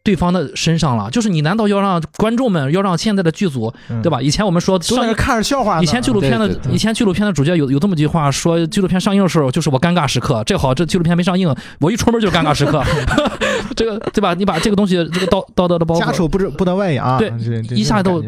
[0.04, 4.22] 对方的身上了，就是你难道要让观众们，要让现在的剧组，嗯对吧？
[4.22, 5.82] 以前我们说上映看着笑话。
[5.82, 10.44] 以前纪录片的以前纪录片的主角有有这么句话说，纪录片上映的时候就是我尴尬时刻。
[10.46, 12.84] 这好，这纪录片没上映，我一出门就是尴尬时刻。
[13.78, 14.34] 这个对吧？
[14.34, 17.32] 你把这个东西，这个道道德的包袱家丑不知不得外扬，对
[17.74, 18.22] 一下都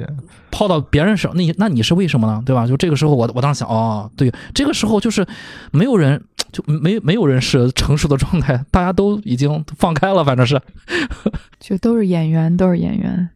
[0.49, 2.41] 抛到别人手，那你那你是为什么呢？
[2.45, 2.65] 对吧？
[2.65, 5.25] 就这个时候我，我当时想，哦，对，这个时候就是
[5.71, 6.23] 没有人，
[6.55, 10.61] 就没没有人是成熟的状态，大家都已经放开了，反正是。
[11.59, 13.27] 就都是演员，都是演员。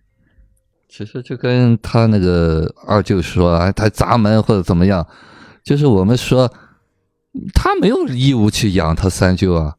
[0.87, 5.05] 其实就跟他那个二舅说，哎，他砸门或者怎么样，
[5.65, 6.49] 就是我们说
[7.53, 9.75] 他没有义务去养他三舅啊，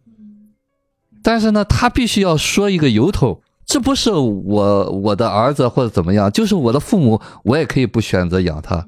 [1.22, 8.86] 但是呢，他必须要说一个由头，这不是我我的儿子或者怎么样，就是我的父母，我也可以不选择养他。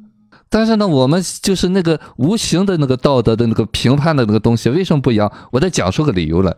[0.52, 5.32] 但是呢，我们就是那个无形的那个道德的那个评判的那个东西，为什么不一样？
[5.50, 6.54] 我得讲出个理由来。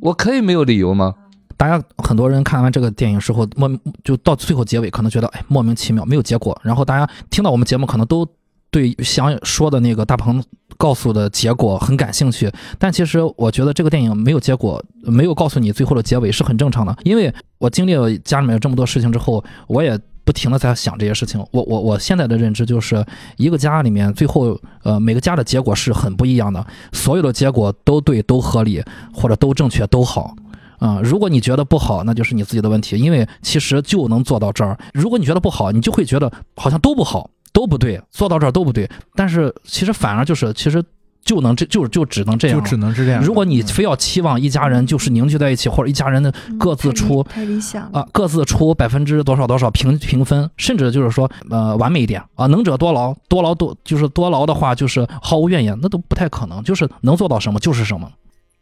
[0.00, 1.14] 我可以没有理由吗？
[1.56, 3.70] 大家很多人看完这个电影之后，莫
[4.02, 6.60] 就到最后结尾，可能觉得哎莫名其妙，没有结果。
[6.64, 8.26] 然后大家听到我们节目，可能都
[8.72, 10.42] 对想说的那个大鹏
[10.76, 12.50] 告诉的结果很感兴趣。
[12.78, 16.96] 但其实我觉得这个电影没有结果，没有告诉你最后的结尾是很正常的。
[17.04, 19.96] 因为我经历了家里面有这么多事情之后，我也
[20.30, 21.44] 不停的在想这些事情。
[21.50, 23.04] 我我我现在的认知就是，
[23.36, 28.80] 一个家里面最后呃每个家的结果是很不一样的，所有的结果都对、都合理
[29.12, 30.36] 或者都正确、都好。
[30.78, 34.78] 啊、如果你觉得不好，那就是你自己的问题，因为其实就能做到这儿。
[34.94, 38.88] 如果你觉得不好，你就会觉得好像都不好，都不对，做到这儿都不对。
[39.16, 40.80] 但是其实反而就是，其实
[41.24, 42.66] 就能这就就只能这样就。
[42.66, 43.22] 只能是这样。
[43.22, 48.00] 如果你非要期望一家人就是凝聚在一起，或者一家人的嗯各自出太理太理想了。
[48.00, 58.10] 啊，各自出百分之多少多少平平分，甚至就是说，呃，完美一点啊，能者多劳，多劳多就是多劳的话，就是毫无怨言，那都不太可能，就是能做到什么就是什么。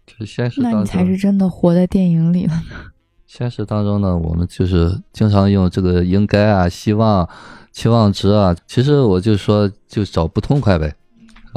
[0.06, 2.62] 就是现实当那你才是，真的活在电影里了呢。
[3.26, 7.28] 现实当中呢，我们就是经常用这个应该啊、希望、
[7.70, 8.56] 期望值啊。
[8.66, 10.94] 其实我就说，就找不痛快呗，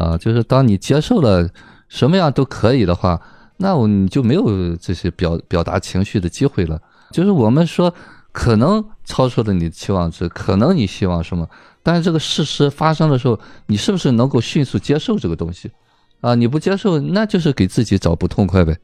[0.02, 1.48] 啊，就是当你接受了
[1.88, 3.22] 什么样都可以的话，
[3.58, 6.82] 那我你就没有这些表表达情绪的机会了。
[7.12, 7.94] 就是我们说，
[8.32, 11.48] 可能超出了你的期望值，可能你希望什么，
[11.84, 15.70] 但是这个事实发生的时候，你是不是能够迅速接受这个东西？
[16.22, 18.76] 啊，你不接受，那就是给自己找不痛快呗。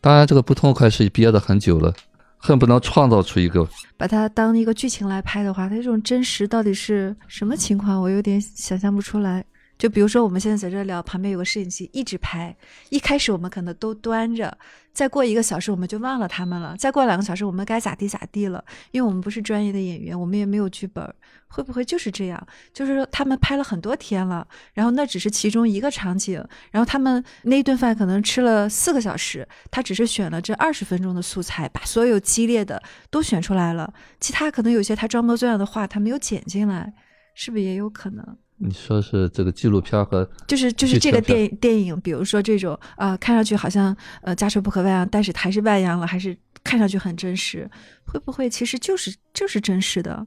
[0.00, 1.94] 当然，这个不痛快是憋得很久了，
[2.38, 3.68] 恨不能创造出一个。
[3.96, 8.00] 把它当一个剧情来拍的话，它这种真实到底是什么情况？
[8.00, 9.44] 我有点想象不出来。
[9.76, 12.56] 就比如说我们现在在这聊，旁边有个摄影机一直拍，
[12.90, 14.56] 一开始我们可能都端着，
[14.92, 21.12] 再过一个小时我们就忘了他们了，再过两个小时我们该咋地咋地了，因为我们不是专业的演员，我们也没有剧本，
[21.48, 22.46] 会不会就是这样？
[22.72, 36.94] 就是说他们拍了很多天了，然后那只是其中一个场景，然后他们那一顿饭可能吃了四个小时，他只是选了这二十分钟的素材，把所有激烈的都选出来了，其他可能有些他装模作样的话他没有剪进来，
[37.34, 38.38] 是不是也有可能？
[38.56, 47.68] 你说是这个纪录片和就是就是这个电电影，比如说这种呃，看上去好像呃家丑不可外扬，但是还是外扬了，还是看上去很真实，
[48.04, 50.26] 会不会其实就是就是真实的？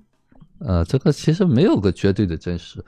[0.60, 2.84] 呃，这个其实没有个绝对的真实，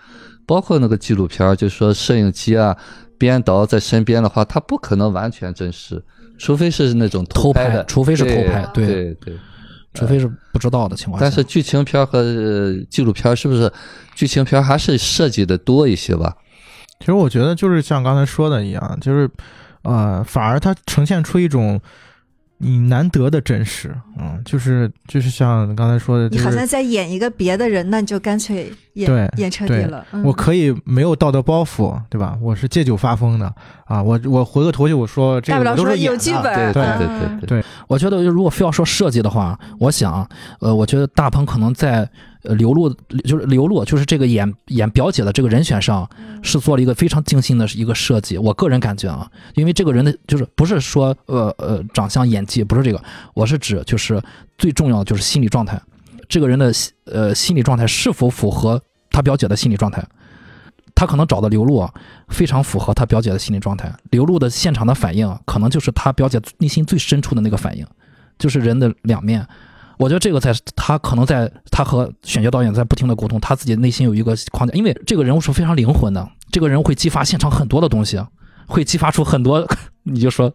[0.46, 2.76] 包括那个纪录片儿，就说摄影机啊、
[3.18, 6.04] 编导在身边的话，它不可能完全真实，
[6.38, 9.38] 除非是那种偷拍的，除非是偷对拍对对对，
[10.00, 11.26] 除非是不知道的情况下。
[11.26, 13.72] 但是剧情片和呃纪录片是不是
[14.16, 16.36] 剧情片还是设计的多一些吧？
[17.00, 19.30] 其实我觉得就是像刚才说的一样，就是
[19.84, 21.80] 呃，反而它呈现出一种
[22.62, 30.06] 你难得的真实，嗯，就是就是像刚才说的，就是你好像在演一个别的人，那你就干脆演对演彻底了。
[30.12, 32.38] 嗯我可以没有道德包袱，对吧？
[32.42, 33.54] 我是借酒发疯的
[33.86, 40.28] 啊，我我回个头去我说这大不了说个都是演的有剧本儿，对对对对，我觉得如果非要说设计的话，我想，
[40.60, 42.10] 呃，我觉得大鹏可能在
[42.44, 42.90] 呃刘露，
[43.26, 46.10] 就是刘露，就是这个演演表姐的这个人选上，
[46.42, 48.38] 是做了一个非常精心的一个设计。
[48.38, 54.22] 我个人感觉啊，因为这个人的就是不是说呃呃长相演技不是这个，我是指就是
[54.58, 55.82] 最重要的就是心理状态，
[56.28, 56.72] 这个人的
[57.06, 60.06] 呃心理状态是否符合他表姐的心理状态。
[60.96, 61.94] 他可能找的刘露啊，
[62.28, 63.94] 非常符合他表姐的心理状态。
[64.12, 67.86] 刘露的现场的反应啊，可能就是他表姐内心最深处的那个反应，
[68.38, 69.48] 就是人的两面。
[70.00, 78.18] 我觉得这个在他可能在他和选角导演在不停的沟通，他自己内心有一个框架，因为这个人物是非常灵魂的，这个人会激发现场很多的东西，
[78.66, 79.68] 会激发出很多。
[80.04, 80.52] 你就说，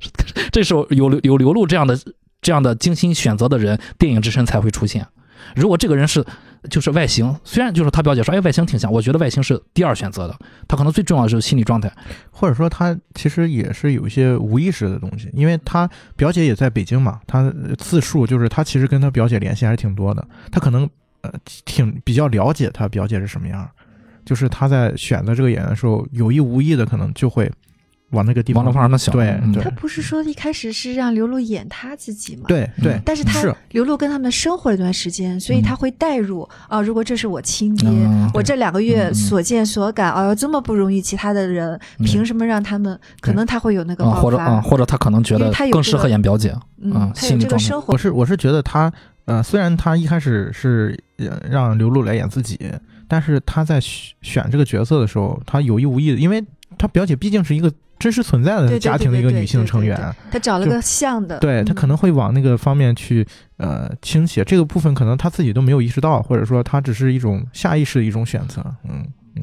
[0.50, 1.96] 这时候有有流露这样的
[2.40, 5.06] 这样的精心选择的人，电影之神才会出现。
[5.54, 6.24] 如果这个人是
[6.70, 11.92] 就是外形，虽然就是他表姐说，哎，外形挺像，我觉得外形是第二选择的，他可能最重要的是心理状态。
[12.30, 20.88] 或者说他其实也是有一些无意识的东西，因为他表姐也在北京嘛，他自述就是他其实跟他表姐联系还是挺多的，他可能
[21.22, 21.32] 呃
[21.64, 23.68] 挺比较了解他表姐是什么样，
[24.24, 27.50] 就是他在选择这个演员的时候，有意无意的可能就会
[28.14, 32.44] 往那个地方往那方向想，对他不是说一开始是让刘露演他自己吗？。
[32.48, 33.54] 对对，但是他是。
[33.70, 42.04] 刘露跟他们生活了一段时间，所以他会带入啊、如果这是我亲爹，嗯我这两个月所见所感，哎呦，这么不容易，其他的人嗯。
[42.04, 42.98] 凭什么让他们？
[43.20, 47.68] 可能他会有那个啊，爆发，或者啊，或者他可能觉得更适合演表姐，嗯啊，他有这个心理状态。
[47.68, 47.92] 生活。
[47.92, 48.92] 我是我是觉得他
[49.24, 52.58] 呃，虽然他一开始是呃让刘露来演自己，
[53.08, 56.44] 但是他在选选这个角色的时候，他有意无意的，因为
[56.78, 59.96] 他表姐毕竟是一个真实存在的家庭的一个女性成员，
[60.30, 69.06] 她找了个像的，对她可嗯能会往那个方面去呃倾斜，这个部分可能她自己都没有意识到，或者说她只是一种下意识的一种选择，嗯
[69.36, 69.42] 嗯，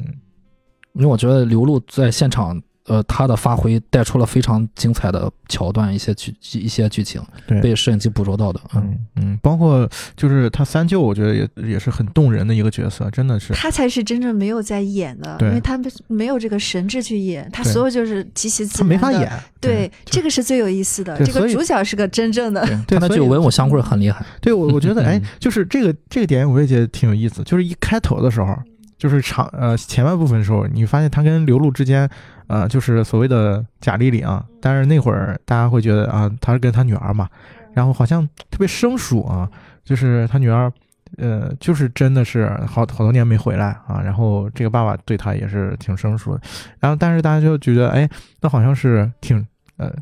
[0.94, 7.60] 因为我觉得刘露在现场，呃，他的发挥带出了非常精彩的桥段，一些剧一些剧情对。
[7.60, 15.48] 被摄影机捕捉到的，嗯，嗯嗯，包括就是他三舅，我觉得也也是很动人的一个角色，真的是，他才是真正没有在演的，对。
[15.48, 18.94] 因为他没没有这个神智去演，他所有就是极其自他然的。
[18.94, 19.30] 没法演，
[19.60, 21.16] 对，这个是最有意思的。
[21.24, 28.58] 这个主角是个真正的，对所以他的具有文武相贵很厉害，对我我觉得哎嗯，就是这个这个点我也觉得挺有意思，就是一开头的时候，
[29.02, 32.08] 就是长呃前半部分的时候，你发现他跟刘露之间，
[32.46, 37.28] 呃，就是所谓的假丽丽啊，但是那会儿大家会觉得啊，他是跟他女儿嘛，
[37.74, 39.50] 然后好像特别生疏啊，
[39.82, 40.72] 就是他女儿。
[41.18, 46.40] 呃，就是真的是好好多年没回来啊，然后这个爸爸对他也是挺生疏的，
[46.80, 48.08] 然后但是大家就觉得，哎，
[48.40, 49.46] 那好像是挺
[49.76, 49.92] 呃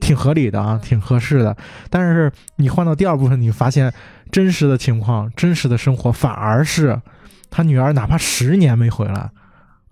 [0.00, 1.54] 挺合理的啊，挺合适的。
[1.90, 3.92] 但是你换到第二部分，你发现
[4.32, 6.98] 真实的情况、真实的生活，反而是
[7.56, 9.30] 他女儿哪怕十年没回来，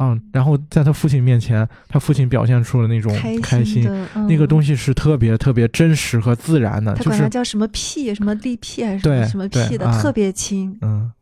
[0.00, 3.88] 嗯，然后在他父亲面前，他父亲表现出了那种开心，
[4.28, 10.76] 那个东西是特别特别真实和自然的，他就是叫什么屁，什么力屁还是什么什么对屁的，啊特别亲。
[10.80, 11.12] 嗯，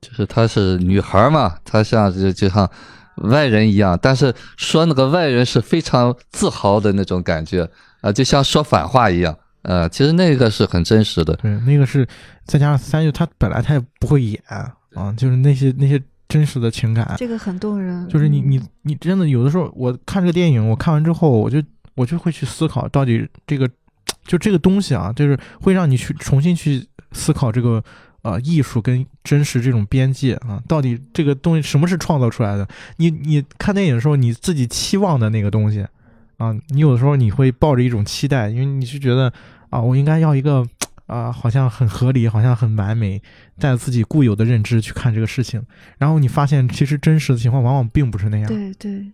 [0.00, 2.70] 就是她是女孩嘛，她像就就像
[3.16, 7.68] 外人一样，但是说那个外人是非常自豪的那种感觉
[8.02, 9.36] 啊、就像说反话一样。
[9.62, 11.34] 呃，其实那个是很真实的。
[11.34, 12.06] 对，那个是
[12.46, 14.40] 再加上三舅，他本来他也不会演
[14.94, 21.62] 啊，就是那些那些真实的情感，这个很动人，就是你嗯你你真的有的时候，我看这个电影，我看完之后，我就
[21.94, 23.68] 我就会去思考，到底这个
[24.24, 27.82] 就这个东西啊，就是会让你去重新去思考这个
[28.22, 32.66] 呃艺术跟真实这种边界啊，到底这个东西什么是创造出来的？
[32.96, 35.86] 你你看电影的时候，你自己期望的那个东西
[36.38, 39.32] 啊，你有的时候你会抱着一种期待，因为你是觉得
[39.70, 40.66] 啊，我应该要一个。
[41.10, 43.20] 啊，好像很合理，好像很完美，
[43.58, 45.60] 带着自己固有的认知去看这个事情，
[45.98, 48.46] 然后你发现其实真实的情况往往并不是那样。
[48.46, 49.04] 对对，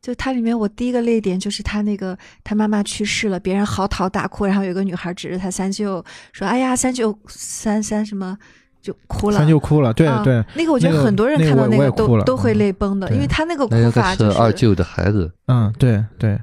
[0.00, 8.36] 就它里面我第一个泪点就是他那个他妈妈去世了，别人嚎啕大哭，然后有个女孩指着他三舅说：“哎呀，三舅三三什么。”
[8.82, 13.14] 就哭了，三舅哭了，对啊对，那个我觉得很多人看到那个都都会嗯泪崩的，对。
[13.14, 16.36] 因为他那个那个哭法就是二舅的孩子，嗯，对对，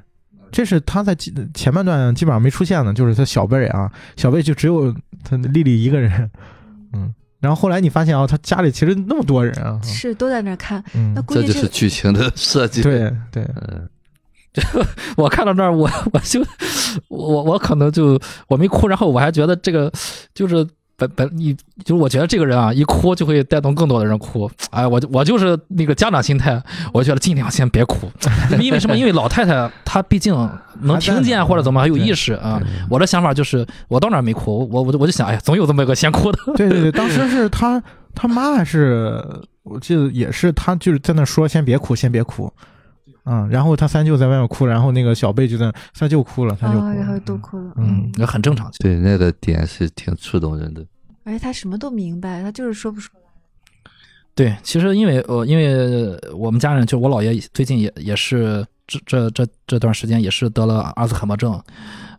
[0.50, 4.94] 这是他在基前半段基本上没出现的，就是他小辈啊，小辈就只有
[5.24, 6.30] 他丽丽一个人，
[6.92, 11.12] 嗯，然后后来你发现啊，他家里其实那么多人啊，是都在那儿看，嗯。
[11.14, 12.82] 那，估这就是剧情的设计。
[12.82, 13.88] 对对，嗯，
[15.16, 16.44] 我看到那儿，我我就
[17.08, 19.90] 我我可能就我没哭，然后我还觉得这个
[20.34, 20.66] 就是
[21.00, 24.50] 本本你就是我觉得这个人啊，一哭就会带动更多的人哭。
[24.70, 28.10] 哎，我我就是那个家长心态，我觉得尽量先别哭，
[28.60, 28.94] 因为什么？
[28.94, 30.34] 因为老太太她毕竟
[30.82, 32.60] 能听见或者怎么还有意识啊。
[32.90, 36.38] 我的想法就是，我到哪儿没哭，我我我就想，哎呀，总有这么一个先哭的。
[36.54, 37.82] 对对对，当时是他
[38.14, 39.24] 他妈还是
[39.62, 42.52] 我记得也是他就是在那说先别哭，先别哭。
[43.30, 47.72] 嗯，然后他三舅在外面哭，然后那个小贝就在三舅哭了，他就哭哦，然后都哭了。
[47.76, 48.68] 嗯，那很正常。
[48.80, 50.84] 对，那个点是挺触动人的。
[51.22, 53.20] 而且他什么都明白，他就是说不出来。
[54.34, 61.62] 对，其实因为呃，因为我们家人就我姥爷最近也也是这这这这段时间也是得了阿兹海默症，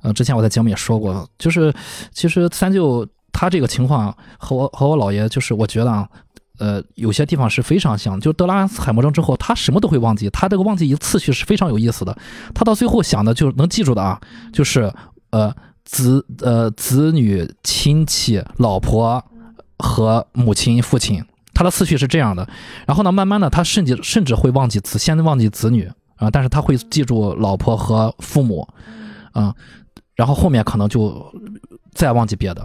[0.03, 1.73] 呃，之前我在节目也说过，就是
[2.11, 6.07] 其实三舅他这个情况和我和我姥爷就是我觉得啊，
[6.61, 12.15] 呃，有些地方是非常像，就得了阿兹海默症之后，他什么都会忘记，他这个忘记一次序是非常有意思的，
[12.53, 14.21] 他到最后想的就是能记住的啊，
[14.53, 14.93] 就是
[15.31, 15.51] 呃
[15.83, 19.25] 子呃子女亲戚老婆
[19.79, 21.25] 和母亲父亲。
[21.51, 22.47] 他的次序是这样的，
[22.85, 28.67] 然后呢，慢慢的，他甚至甚至会忘记子，先忘记子女啊，但是他会记住老婆和父母，
[29.31, 29.53] 啊，
[30.15, 31.25] 然后后面可能就
[31.95, 32.63] 再忘记别的。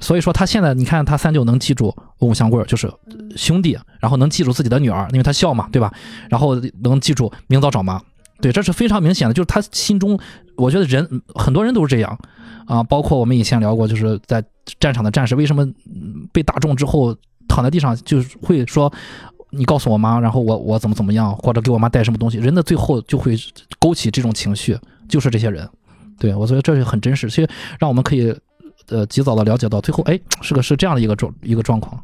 [0.00, 2.92] 所以说，他现在你看，他三舅能记住文武相贵儿，就是
[3.36, 5.92] 兄弟，然后能记住自己的女儿，因为他孝嘛，对吧？
[6.30, 8.00] 然后能记住明早找妈，
[8.40, 10.18] 对，这是非常明显的，就是他心中，
[10.56, 12.18] 我觉得人很多人都是这样
[12.66, 14.44] 啊，包括我们以前聊过，就是在
[14.80, 15.66] 战场的战士为什么
[16.32, 17.16] 被打中之后。
[17.48, 18.92] 躺在地上就是会说，
[19.50, 23.36] 你告诉我妈，然后我我怎么怎么样，或者给我妈带什么东西，人的最后就会
[23.78, 24.76] 勾起这种情绪，
[25.08, 25.66] 就是这些人，
[26.18, 28.34] 对我觉得这是很真实，所以让我们可以
[28.88, 32.00] 呃及早的了解到最后，哎，是个是这样的一个状一个状况。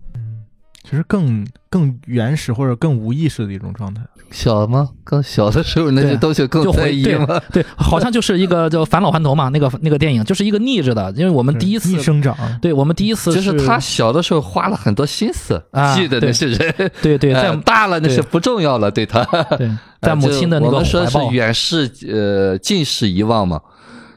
[0.85, 4.03] 其实更更原始或者更无意识的一种状态。
[4.33, 4.91] 小吗？
[5.05, 7.41] 更小的时候那些东西更在意吗？
[7.53, 19.25] 对，好像就是一个叫返老还童嘛，那个那个电影就是一个逆着的，因为我们第一次逆生长，对我们第一次就是他小的时候花了很多心思啊记得那些人，对对 在哎大了那是不重要了，对他。
[19.57, 19.71] 对
[20.03, 23.61] 在母亲的那个呃就我们说，是远视呃近视遗忘嘛，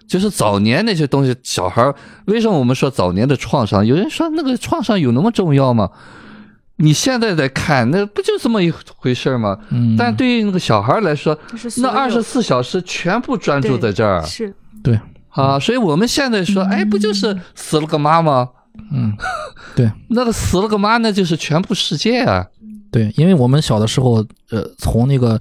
[0.08, 1.94] 就是早年那些东西，小孩儿
[2.26, 3.86] 为什么我们说早年的创伤？
[3.86, 5.90] 有人说那个创伤有那么重要吗？
[6.78, 9.58] 你现在在看，那不就这么一回事儿吗？
[9.70, 11.38] 嗯，但对于那个小孩儿来说，
[11.78, 14.54] 那二十四小时全部专注在这儿是
[15.30, 18.50] 啊，所以我们现在说，哎，不就是死了个妈吗？
[18.92, 19.14] 嗯，
[19.76, 22.46] 对那个死了个妈，那就是全部世界啊！
[22.92, 25.40] 对，因为我们小的时候，呃，从那个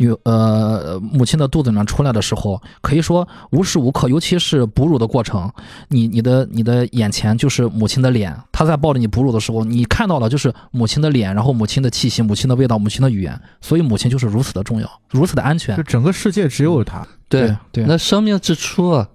[0.00, 5.50] 女呃母亲的肚子里面出来的时候，可以说无时无刻，尤其是哺乳的过程，
[5.88, 15.82] 你你的你的眼前就是母亲的脸，她在抱着你哺乳的时候，你看到的就是母亲的脸，然后母亲的气息、母亲的味道、母亲的语言，所以母亲就是如此的重要，如此的安全就。
[15.82, 17.04] 整个世界只有她。
[17.28, 19.08] 对对，那生命之初啊，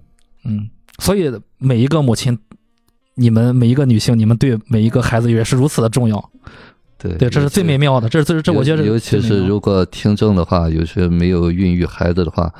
[0.44, 0.68] 嗯，
[0.98, 2.38] 所以每一个母亲，
[3.14, 6.30] 你们每一个女性，你们对每一个孩子也是如此的重要。
[7.10, 12.52] 对对，这是最美妙的，这是这这我觉得尤其是如果听众的话，有些没有孕育孩子的话，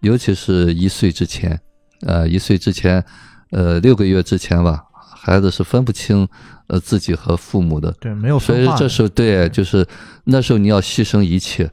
[0.00, 1.60] 尤其是一岁之前，
[2.06, 3.04] 呃，一岁之前，
[3.50, 4.82] 呃，六个月之前吧，
[5.14, 6.26] 孩子是分不清
[6.68, 8.56] 呃自己和父母的，对，没有所。
[8.56, 9.86] 以这时候对，就是
[10.24, 11.70] 那时候你要牺牲一切，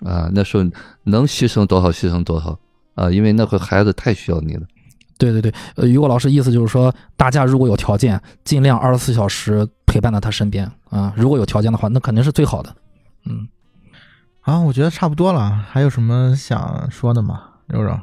[0.00, 0.64] 啊，那时候
[1.04, 2.58] 能牺牲多少牺牲多少
[2.94, 4.62] 啊，因为那会孩子太需要你了。
[5.18, 11.12] 对对对，呃，雨果老师意思就是说，大家如果有条件，尽量二十四小时陪伴在他身边啊。
[11.16, 12.74] 如果有条件的话，那肯定是最好的。
[13.26, 13.48] 嗯，
[14.42, 15.50] 啊，我觉得差不多了。
[15.50, 17.98] 还有什么想说的吗，柔柔？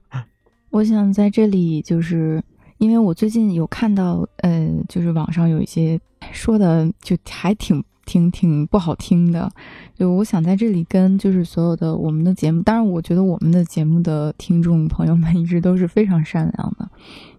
[0.70, 2.42] 我想在这里，就是
[2.78, 6.00] 因为我最近有看到，呃，就是网上有一些
[6.32, 9.50] 说的，就还挺挺挺不好听的。
[9.94, 16.88] 就我想在这里跟就是所有的我们的节目，当然我觉得我们的节目的听众朋友们一直都是非常善良的。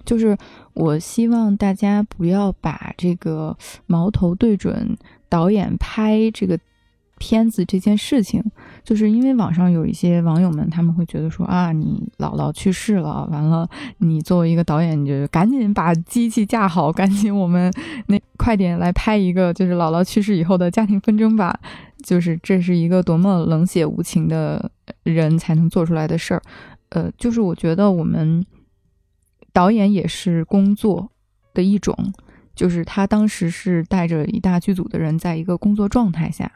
[0.06, 0.38] 就是
[0.74, 3.58] 我希望大家不要把这个
[3.88, 4.96] 矛头对准
[5.28, 6.58] 导演拍这个
[7.18, 8.44] 片子这件事情，
[8.84, 17.72] 就是因为网上有一些网友们，他们会觉得说啊，你姥姥去世了，完了，你作为一个导演，你就赶紧把机器架好，赶紧我们
[18.08, 21.60] 那快点来拍一个就是姥姥去世以后的家庭纷争吧。
[22.04, 24.72] 就是这是一个多么冷血无情的
[25.04, 26.42] 人才能做出来的事儿。
[26.90, 28.46] 呃，就是我觉得我们
[29.52, 31.10] 导演也是工作
[31.56, 32.14] 的一种，
[32.56, 36.50] 就是他当时是带着一大剧组的人在一个工作状态下。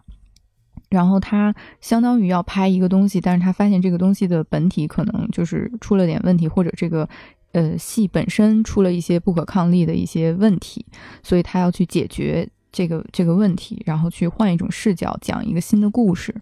[0.92, 7.10] 然后他相当于要拍一个东西，但是他发现这个东西的本体可能就是出了点问题，或者这个
[7.54, 10.86] 呃戏本身出了一些不可抗力的一些问题，
[11.24, 16.36] 所以他要去解决这个这个问题，然后去换一种视角讲一个新的故事。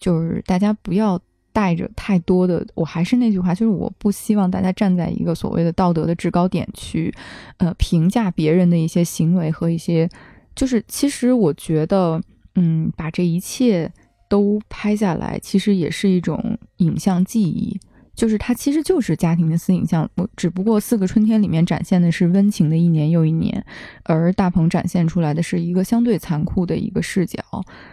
[0.00, 1.20] 就是大家不要
[1.52, 7.12] 带着太多的，我还是那句话，就是我不希望大家站在一个所谓的道德的制高点去，
[7.56, 10.08] 呃，评价别人的一些行为和一些，
[10.54, 12.22] 就是其实我觉得，
[12.60, 13.90] 嗯，把这一切
[14.28, 17.78] 都拍下来，其实也是一种影像记忆。
[18.14, 23.64] 就是它其实就是家庭的私影像，只不过四个春天里面展现的是温情的一年又一年，
[24.02, 27.38] 而大鹏展现出来的是一个相对残酷的一个视角，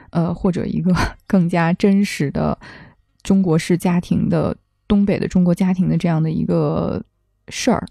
[0.09, 0.91] 呃，或者一个
[1.27, 2.57] 更加真实的
[3.21, 4.57] 中国式家庭的
[4.87, 7.03] 东北的中国家庭的这样的一个
[7.49, 7.85] 事儿。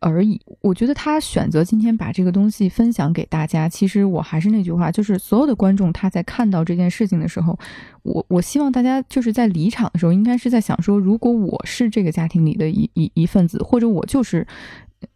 [0.00, 0.40] 而已。
[0.60, 7.58] 我觉得他选择今天把这个东西分享给大家，其实我还是那句话，就是所有的观众他在看到这件事情的时候，
[8.02, 14.46] 我我希望大家就是在离场的时候，应该是在想说，如果我是这个家庭里的一一一份子，或者我就是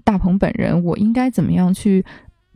[0.05, 2.05] 大鹏本人，我应该怎么样去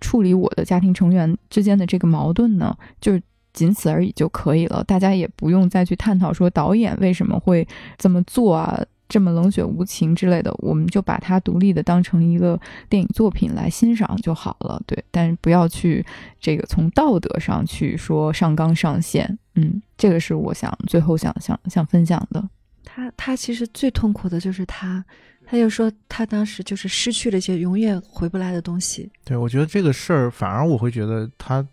[0.01, 2.77] 处理我的家庭成员之间的这个矛盾呢？
[3.01, 3.23] 就是
[3.53, 7.67] 仅此而已就可以了，大家也不用再去探讨说导演为什么会
[7.97, 8.83] 这么做啊。
[9.09, 14.83] 这么冷血无情之类的，我们就把它独立的当成一个电影作品来欣赏就好了。
[14.87, 16.05] 对，但是不要去
[16.41, 19.39] 这个从道德上去说上纲上线。
[19.55, 22.49] 嗯，这个是我想最后想想想分享的。
[22.85, 25.05] 他他其实最痛苦的就是他，
[25.45, 29.11] 他就说他当时就是失去了一些永远回不来的东西。
[29.25, 31.67] 对，我觉得这个事儿反而我会觉得他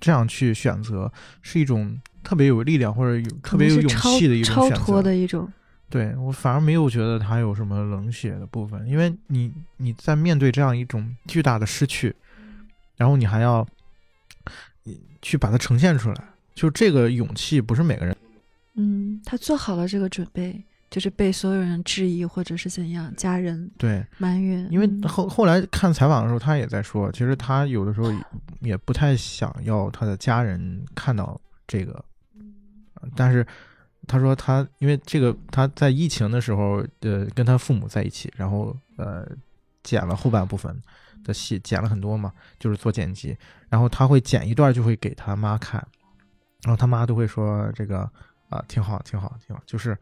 [0.00, 1.12] 这样去选择
[1.42, 4.82] 是一种特别有力量或者有特别有勇气的一种超选择。
[4.82, 5.50] 脱的一种。
[5.90, 12.14] 对我反而没有觉得他有什么冷血的部分，因为你你在面对这样一种巨大的失去，
[12.96, 13.66] 然后你还要
[15.20, 16.24] 去把它呈现出来，
[16.54, 18.16] 就这个勇气不是每个人。
[18.74, 24.66] 嗯，他做好了这个准备，就是被所有人质疑或者是怎样，家人对埋怨。
[24.70, 28.18] 因为嗯后后来看采访的时候，他也在说，其实他有的时候也
[28.60, 32.04] 也不太想要他的家人看到这个，
[32.94, 33.44] 呃但是
[34.06, 39.26] 他说他因为这个他在疫情的时候，呃，跟他父母在一起，然后呃
[39.82, 40.74] 剪了后半部分
[41.24, 43.36] 的戏，剪了很多嘛，就是做剪辑，
[43.68, 45.84] 然后他会剪一段就会给他妈看，
[46.62, 48.10] 然后他妈都会说这个
[48.48, 49.96] 啊、挺好挺好挺好，就是，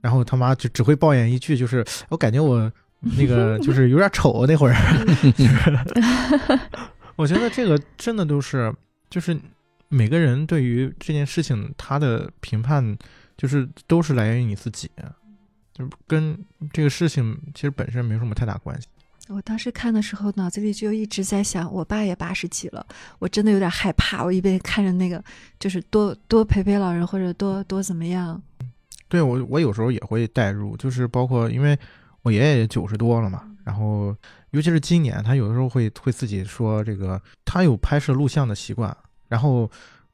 [0.00, 4.74] 然后他妈就只会抱怨一句，就是我感觉我那个 就是有点丑那会儿，
[7.16, 8.74] 我觉得这个真的都是
[9.10, 9.38] 就是
[9.88, 12.96] 每个人对于这件事情他的评判，
[13.42, 14.88] 就是都是来源于你自己，
[15.74, 16.38] 就跟
[16.72, 18.86] 这个事情其实本身没有什么太大关系。
[19.26, 22.86] 我当时看的时候，脑子里就一直在想，我爸也八十几了，
[23.18, 24.22] 我真的有点害怕。
[24.22, 25.20] 我一边看着那个，
[25.58, 28.40] 就是多多陪陪老人，或者多多怎么样。
[29.08, 31.76] 对我，我有时候也会代入，就是包括因为
[32.22, 34.16] 我爷爷也九十多了嘛，然后
[34.50, 39.68] 尤其是今年，他有的时候会会自己说这个，他有拍摄录像的习惯，然后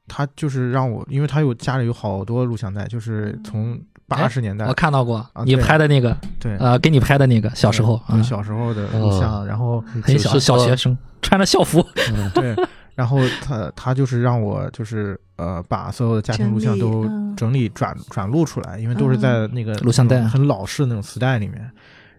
[0.09, 11.79] 他就是让我，因为他有家里有好多录像带，就是从八十年代，我看到过你拍的那个，对，呃，给你拍的那个小时候小时候的录像，然后很小小学生穿着校服，
[12.11, 12.55] 嗯对，
[12.95, 21.69] 然后他他就是让我就是呃把所有的家庭录像都嗯整理转转录出来，因为都是在那个录像带很老式那种磁带里面。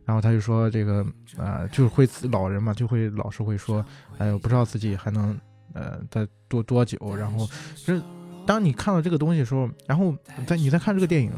[0.07, 3.85] 然后他就说这个呃就是会老人嘛，就会老是会说，
[4.19, 5.39] 哎呦不知道自己还能
[5.75, 6.99] 呃再多多久。
[7.17, 7.47] 然后
[7.77, 8.03] 就是
[8.47, 10.15] 当你看到这个东西的时候，然后
[10.47, 11.33] 在你在看这个电影。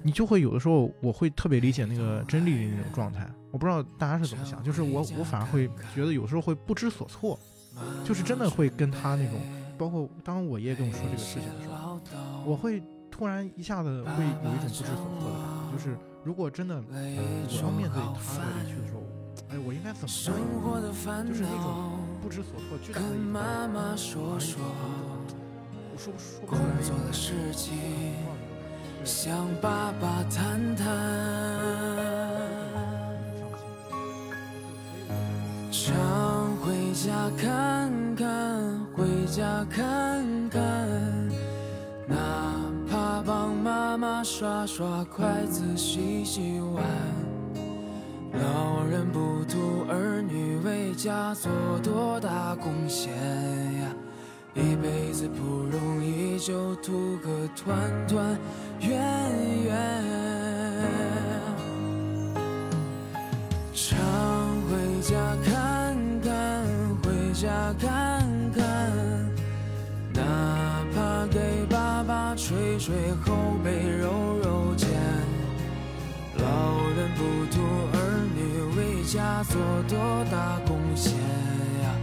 [0.00, 3.28] 你就会有的时候，我会特别理解那个真丽的那种状态。
[3.50, 7.38] 我不知道大家是怎么想，就是我我反而会觉得有时候会不知所措，
[8.04, 9.40] 就是真的会跟他那种，
[9.76, 11.98] 包括当我爷爷跟我说这个事情的时候，
[12.46, 12.80] 我会
[13.10, 15.32] 突然一下子会有一种不知所措的感
[15.66, 19.02] 觉，就是如果真的我要面对他的离去的时候，
[19.50, 20.42] 哎，我应该怎么生样？
[21.26, 24.60] 就是那种恼，不知所措、巨大跟的一种妈妈说说，
[25.92, 27.76] 我说不说不工出来作的事情，
[29.04, 30.86] 向爸爸谈谈。
[35.70, 40.88] 常回家看看，回家看看，
[42.06, 42.16] 哪
[42.90, 46.84] 怕帮妈妈刷刷筷子、洗洗碗。
[48.40, 51.50] 老人不图儿女为家做
[51.82, 53.12] 多大贡献
[53.80, 53.92] 呀，
[54.54, 58.38] 一辈子不容易，就图个团团
[58.80, 58.90] 圆
[59.64, 59.68] 圆。
[63.74, 63.98] 常
[64.68, 66.64] 回家看看，
[67.02, 67.97] 回家看，
[79.10, 79.58] 家做
[79.88, 81.14] 多大贡献
[81.82, 81.96] 呀，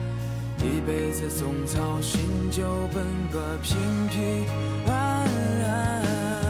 [0.58, 2.20] 一辈子总操心，
[2.50, 3.78] 就奔个平
[4.08, 4.44] 平
[4.88, 5.30] 安
[5.64, 6.45] 安。